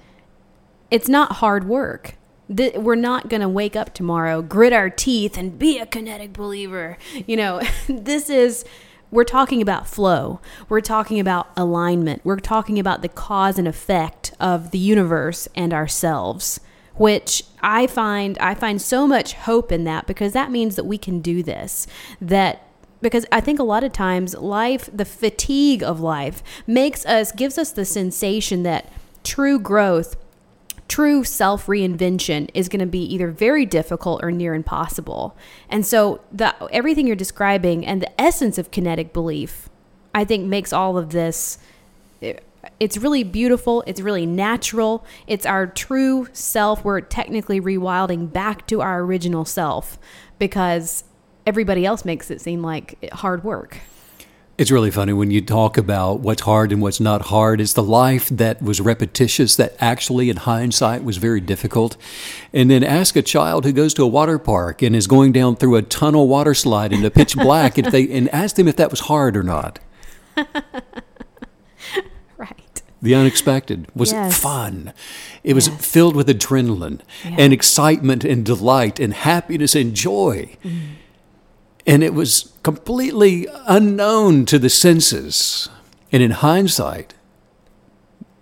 [0.93, 2.13] it's not hard work.
[2.47, 6.99] We're not going to wake up tomorrow, grit our teeth, and be a kinetic believer.
[7.25, 8.63] You know, this is,
[9.09, 10.39] we're talking about flow.
[10.69, 12.23] We're talking about alignment.
[12.23, 16.59] We're talking about the cause and effect of the universe and ourselves
[16.95, 20.99] which I find I find so much hope in that because that means that we
[20.99, 21.87] can do this.
[22.21, 22.67] That
[23.01, 27.57] because I think a lot of times life, the fatigue of life makes us gives
[27.57, 30.15] us the sensation that true growth
[30.87, 35.35] true self reinvention is going to be either very difficult or near impossible.
[35.69, 39.69] And so the everything you're describing and the essence of kinetic belief,
[40.13, 41.57] I think makes all of this
[42.21, 42.43] it-
[42.79, 45.03] it's really beautiful, it's really natural.
[45.27, 46.83] It's our true self.
[46.85, 49.99] We're technically rewilding back to our original self
[50.39, 51.03] because
[51.45, 53.79] everybody else makes it seem like hard work.
[54.63, 57.59] It's really funny when you talk about what's hard and what's not hard.
[57.59, 61.97] It's the life that was repetitious that actually, in hindsight, was very difficult.
[62.53, 65.57] And then ask a child who goes to a water park and is going down
[65.57, 68.89] through a tunnel water slide into pitch black if they and ask them if that
[68.89, 69.79] was hard or not.
[72.37, 72.81] Right.
[73.01, 74.37] The unexpected was Yes.
[74.39, 74.93] fun.
[75.43, 75.85] It was Yes.
[75.85, 77.35] filled with adrenaline Yeah.
[77.37, 80.55] and excitement and delight and happiness and joy.
[80.63, 80.79] Mm.
[81.85, 85.69] And it was completely unknown to the senses.
[86.11, 87.13] And in hindsight,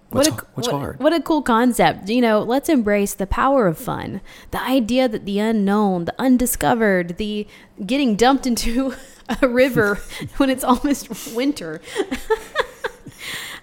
[0.10, 1.00] what's, what a, what's what, hard?
[1.00, 2.10] What a cool concept.
[2.10, 4.22] You know, let's embrace the power of fun.
[4.52, 7.48] The idea that the unknown, the undiscovered, the
[7.86, 8.94] getting dumped into
[9.42, 10.00] a river
[10.38, 11.82] when it's almost winter.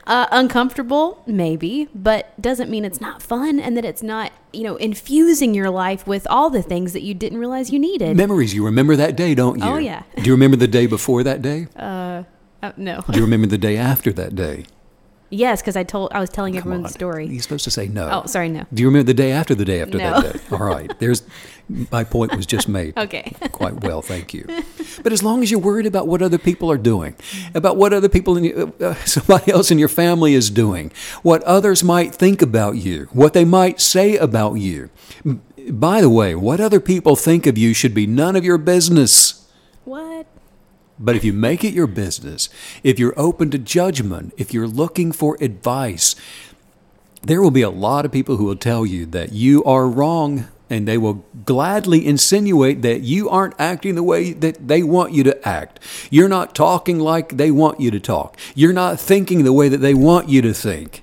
[0.09, 4.77] uh, uncomfortable, maybe, but doesn't mean it's not fun and that it's not, you know,
[4.77, 8.17] infusing your life with all the things that you didn't realize you needed.
[8.17, 8.55] Memories.
[8.55, 9.65] You remember that day, don't you?
[9.65, 10.03] Oh, yeah.
[10.17, 11.69] Do you remember the day before that day?
[11.77, 12.25] uh,
[12.77, 13.03] no.
[13.09, 14.65] Do you remember the day after that day?
[15.31, 16.83] Yes, because I told I was telling Come everyone on.
[16.85, 17.27] the story.
[17.27, 18.09] You're supposed to say no.
[18.11, 18.65] Oh, sorry, no.
[18.73, 20.21] Do you remember the day after the day after No.
[20.21, 20.41] that day?
[20.53, 20.93] All right.
[20.99, 21.23] There's
[21.91, 22.95] my point was just made.
[23.09, 23.33] Okay.
[23.53, 24.47] Quite well, thank you.
[25.03, 27.15] But as long as you're worried about what other people are doing,
[27.55, 30.91] about what other people in your, uh, somebody else in your family is doing,
[31.23, 34.89] what others might think about you, what they might say about you.
[35.71, 39.47] By the way, what other people think of you should be none of your business.
[39.85, 40.27] What?
[40.99, 42.49] But if you make it your business,
[42.83, 46.17] if you're open to judgment, if you're looking for advice,
[47.23, 50.49] there will be a lot of people who will tell you that you are wrong
[50.71, 55.23] and they will gladly insinuate that you aren't acting the way that they want you
[55.25, 55.81] to act.
[56.11, 58.37] You're not talking like they want you to talk.
[58.55, 61.03] You're not thinking the way that they want you to think.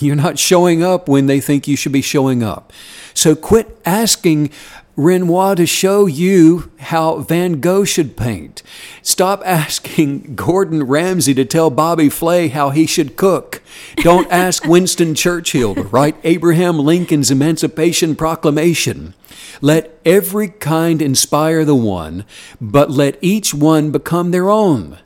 [0.00, 2.72] You're not showing up when they think you should be showing up.
[3.14, 4.50] So quit asking
[4.96, 8.62] Renoir to show you how Van Gogh should paint.
[9.02, 13.62] Stop asking Gordon Ramsay to tell Bobby Flay how he should cook.
[13.96, 19.14] Don't ask Winston Churchill to write Abraham Lincoln's Emancipation Proclamation.
[19.60, 22.24] Let every kind inspire the one,
[22.60, 24.98] but let each one become their own.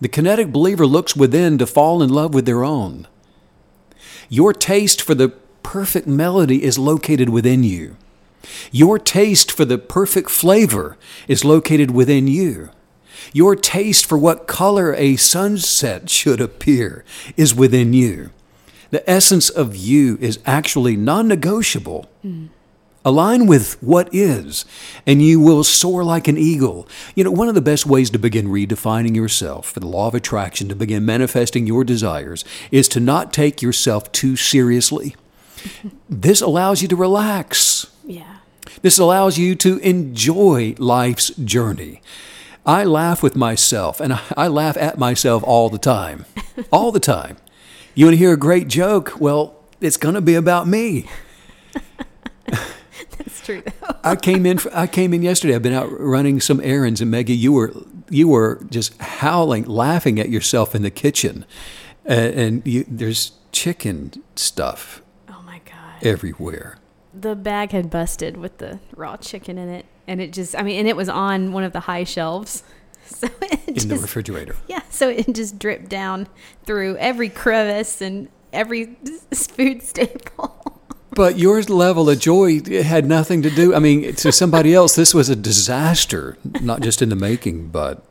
[0.00, 3.06] The kinetic believer looks within to fall in love with their own.
[4.28, 5.32] Your taste for the
[5.66, 7.96] perfect melody is located within you.
[8.70, 10.96] Your taste for the perfect flavor
[11.26, 12.70] is located within you.
[13.32, 17.04] Your taste for what color a sunset should appear
[17.36, 18.30] is within you.
[18.90, 22.08] The essence of you is actually non negotiable.
[22.24, 22.50] Mm.
[23.04, 24.64] Align with what is,
[25.04, 26.86] and you will soar like an eagle.
[27.16, 30.14] You know, one of the best ways to begin redefining yourself for the law of
[30.14, 35.16] attraction, to begin manifesting your desires, is to not take yourself too seriously.
[36.08, 37.86] This allows you to relax.
[38.04, 38.36] Yeah.
[38.82, 42.02] This allows you to enjoy life's journey.
[42.64, 46.24] I laugh with myself, and I- laugh at myself all the time.
[46.72, 47.36] All the time.
[47.94, 49.20] You want to hear a great joke?
[49.20, 51.06] Well, it's going to be about me.
[52.46, 53.62] That's true.
[54.02, 54.58] I came in.
[54.72, 55.54] I came in yesterday.
[55.54, 57.72] I've been out running some errands, and Maggie, you were
[58.08, 61.44] you were just howling, laughing at yourself in the kitchen,
[62.08, 65.02] uh, and you, there's chicken stuff.
[66.02, 66.78] Everywhere.
[67.14, 70.78] the bag had busted with the raw chicken in it and it just i mean
[70.80, 72.62] and it was on one of the high shelves
[73.06, 74.54] so it in just the refrigerator.
[74.68, 76.26] yeah so it just dripped down
[76.64, 78.96] through every crevice and every
[79.34, 80.52] food staple
[81.12, 83.74] But your level of joy had nothing to do.
[83.74, 88.04] I mean, to somebody else, this was a disaster, not just in the making, but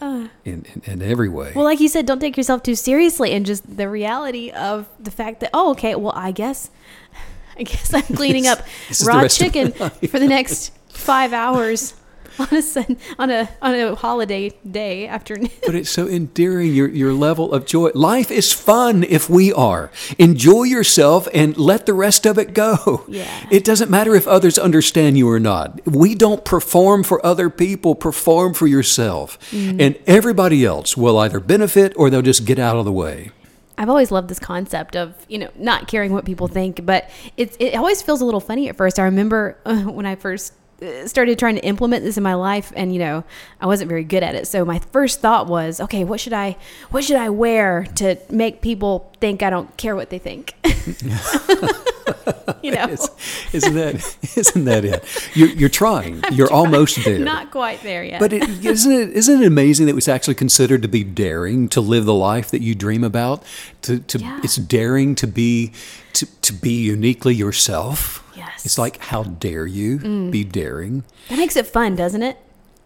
[0.00, 0.28] Uh.
[0.44, 1.52] in, in, in every way.
[1.54, 5.10] well like you said don't take yourself too seriously and just the reality of the
[5.10, 6.70] fact that oh okay well i guess
[7.58, 10.28] i guess i'm cleaning up This is the raw rest of my chicken for the
[10.28, 11.94] next five hours
[12.38, 16.88] on a sun, on a on a holiday day afternoon But it's so endearing, your,
[16.88, 17.90] your level of joy.
[17.94, 19.90] Life is fun if we are.
[20.18, 23.04] Enjoy yourself and let the rest of it go.
[23.08, 23.46] Yeah.
[23.50, 25.80] It doesn't matter if others understand you or not.
[25.86, 29.38] We don't perform for other people, perform for yourself.
[29.52, 33.30] And everybody else will either benefit or they'll just get out of the way.
[33.78, 37.56] I've always loved this concept of you know not caring what people think, but it's
[37.60, 38.98] it always feels a little funny at first.
[38.98, 40.54] I remember uh, when I first
[41.06, 43.24] started trying to implement this in my life and you know
[43.62, 46.54] i wasn't very good at it so my first thought was okay what should i
[46.90, 50.52] what should i wear to make people think i don't care what they think
[52.62, 53.08] you know It's-
[53.52, 55.04] isn't that isn't that it?
[55.34, 56.22] You're, you're trying.
[56.32, 57.18] You're almost there.
[57.18, 60.34] not quite there yet But it, isn't it isn't it amazing that it was actually
[60.34, 63.42] considered to be daring to live the life that you dream about?
[63.82, 64.40] To, to Yeah.
[64.42, 65.72] it's daring to be
[66.16, 68.22] to, to be uniquely yourself.
[68.36, 68.64] Yes.
[68.66, 69.98] It's like how dare you
[70.30, 71.04] be daring?
[71.28, 72.36] that makes it fun doesn't it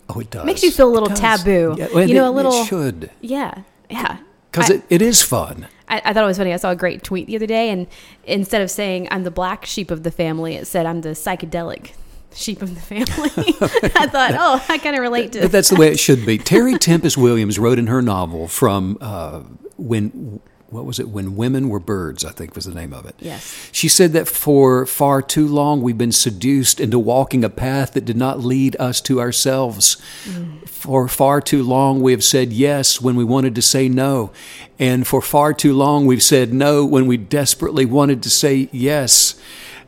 [0.08, 0.42] Oh, it does.
[0.42, 1.76] It Makes you feel a little taboo.
[1.78, 4.18] Yeah, well, You know, it- a little- It should yeah yeah
[4.50, 5.68] because it, it is fun.
[5.88, 6.52] I, I thought it was funny.
[6.52, 7.86] I saw a great tweet the other day, and
[8.24, 11.92] instead of saying I'm the black sheep of the family, it said I'm the psychedelic
[12.34, 13.30] sheep of the family.
[13.94, 15.42] I thought, oh, I kind of relate to.
[15.42, 16.36] But that's the way it should be.
[16.38, 19.40] Terry Tempest Williams wrote in her novel from uh,
[19.76, 20.40] when
[20.70, 21.08] what was it?
[21.08, 23.16] When women were birds, I think was the name of it.
[23.18, 23.68] Yes.
[23.72, 28.04] She said that for far too long we've been seduced into walking a path that
[28.04, 30.00] did not lead us to ourselves.
[30.24, 30.68] Mm.
[30.68, 34.30] For far too long we have said yes when we wanted to say no.
[34.78, 39.34] And for far too long we've said no when we desperately wanted to say yes.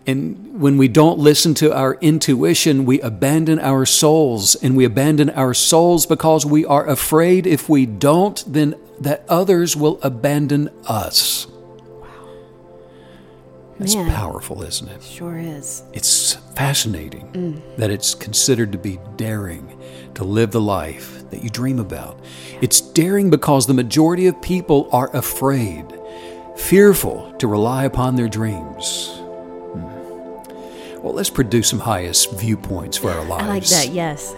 [0.04, 4.56] And when we don't listen to our intuition, we abandon our souls.
[4.56, 9.76] And we abandon our souls because we are afraid if we don't, then that others
[9.76, 11.46] will abandon us.
[11.48, 12.08] Wow.
[13.78, 14.10] That's Man.
[14.10, 15.02] powerful, isn't it?
[15.02, 15.82] Sure is.
[15.92, 19.78] It's fascinating that it's considered to be daring
[20.14, 22.20] to live the life that you dream about.
[22.60, 25.86] It's daring because the majority of people are afraid,
[26.56, 29.08] fearful to rely upon their dreams.
[29.72, 31.02] Hmm.
[31.02, 33.42] Well, let's produce some highest viewpoints for our lives.
[33.44, 33.88] I like that.
[33.88, 34.34] Yes.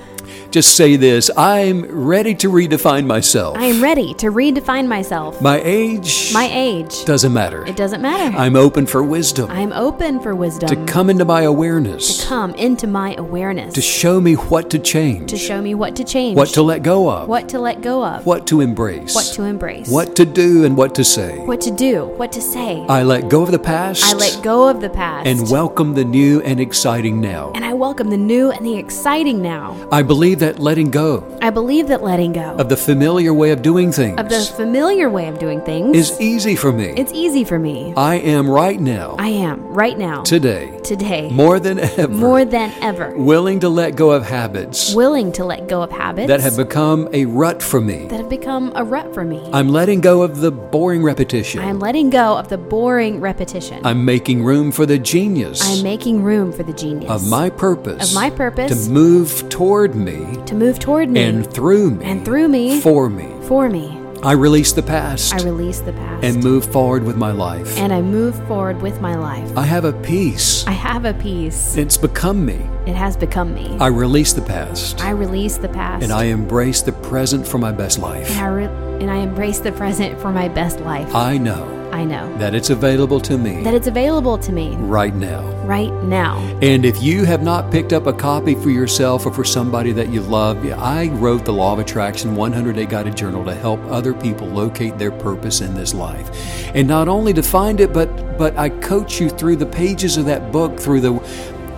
[0.55, 3.59] Just say this I'm ready to redefine myself.
[3.59, 5.43] I am ready to redefine myself.
[5.43, 7.05] My age My age.
[7.05, 7.66] doesn't matter.
[7.66, 8.36] It doesn't matter.
[8.39, 12.55] I'm open for wisdom I'm open for wisdom to come into my awareness, To come
[12.55, 16.36] into my awareness to show me what to change, to show me what to change,
[16.36, 19.43] what to let go of, what to let go of, what to embrace, what to
[19.43, 21.36] embrace, what to do and what to say.
[21.39, 22.86] what to do, what to say.
[22.89, 26.05] I let go of the past I let go of the past and welcome the
[26.05, 27.51] new and exciting now.
[27.56, 29.76] and I welcome the new and the exciting now.
[29.90, 33.62] I believe that letting go I believe that letting go of the familiar way of
[33.62, 36.87] doing things of the familiar way of doing things is easy for me.
[36.97, 37.93] it's easy for me.
[37.97, 42.73] I am right now, I am right now, today, today, more than ever, more than
[42.81, 46.57] ever, willing to let go of habits willing to let go of habits that have
[46.57, 48.07] become a rut for me.
[48.09, 49.49] that have become a rut for me.
[49.53, 51.61] I'm letting go of the boring repetition.
[51.61, 53.85] I am letting go of the boring repetition.
[53.85, 58.11] I'm making room for the genius I'm making room for the genius of my purpose
[58.11, 62.24] of my purpose to move toward me to move toward me and through me and
[62.24, 63.28] through me for me.
[63.47, 64.01] for me.
[64.23, 67.77] I release the past I release the past and move forward with my life.
[67.77, 69.56] and I move forward with my life.
[69.56, 70.66] I have a peace.
[70.66, 71.77] I have a peace.
[71.77, 72.66] It's become me.
[72.86, 73.77] It has become me.
[73.78, 77.73] I release the past I release the past and I embrace the present for my
[77.73, 78.39] best and life.
[78.39, 78.65] I, re-
[79.01, 81.15] and I embrace the present for my best life.
[81.15, 85.15] I know I know that it's available to me that it's available to me right
[85.15, 85.43] now.
[85.65, 86.39] right now.
[86.61, 90.09] And if you have not picked up a copy for yourself or for somebody that
[90.09, 94.12] you love, I wrote the Law of Attraction 100 Day Guided Journal to help other
[94.12, 96.29] people locate their purpose in this life.
[96.75, 100.25] And not only to find it, but but I coach you through the pages of
[100.25, 101.21] that book, through the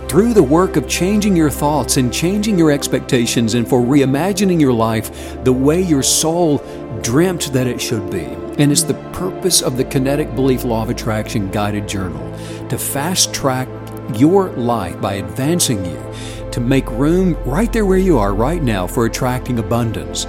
[0.09, 4.73] through the work of changing your thoughts and changing your expectations and for reimagining your
[4.73, 6.57] life the way your soul
[7.03, 8.46] dreamt that it should be.
[8.57, 12.27] And it's the purpose of the Kinetic Belief Law of Attraction Guided Journal
[12.69, 13.67] to fast track
[14.15, 16.13] your life by advancing you
[16.51, 20.25] to make room right there where you are right now for attracting abundance.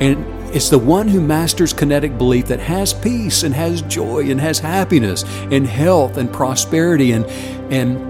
[0.00, 4.40] And it's the one who masters kinetic belief that has peace and has joy and
[4.40, 7.24] has happiness and health and prosperity and
[7.72, 8.09] and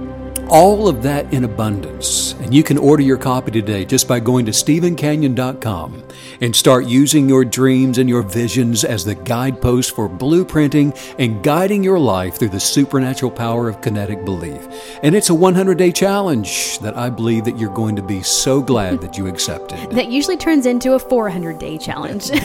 [0.50, 2.32] all of that in abundance.
[2.40, 6.02] And you can order your copy today just by going to StephenCanyon.com
[6.40, 11.84] and start using your dreams and your visions as the guidepost for blueprinting and guiding
[11.84, 14.66] your life through the supernatural power of kinetic belief.
[15.02, 18.60] And it's a 100 day challenge that I believe that you're going to be so
[18.60, 19.78] glad that you accepted.
[20.00, 22.30] That usually turns into a 400 day challenge.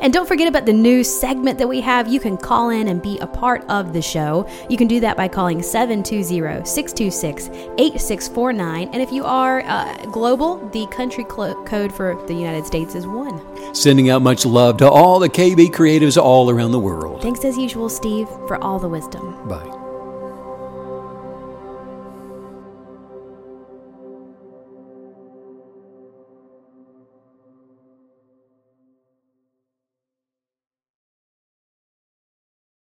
[0.00, 2.08] And don't forget about the new segment that we have.
[2.08, 4.46] You can call in and be a part of the show.
[4.68, 6.64] You can do that by calling 720
[6.96, 7.48] 626
[7.78, 8.88] 8649.
[8.92, 13.06] And if you are uh, global, the country clo- code for the United States is
[13.06, 13.74] 1.
[13.74, 17.22] Sending out much love to all the KB creatives all around the world.
[17.22, 19.48] Thanks as usual, Steve, for all the wisdom.
[19.48, 19.81] Bye.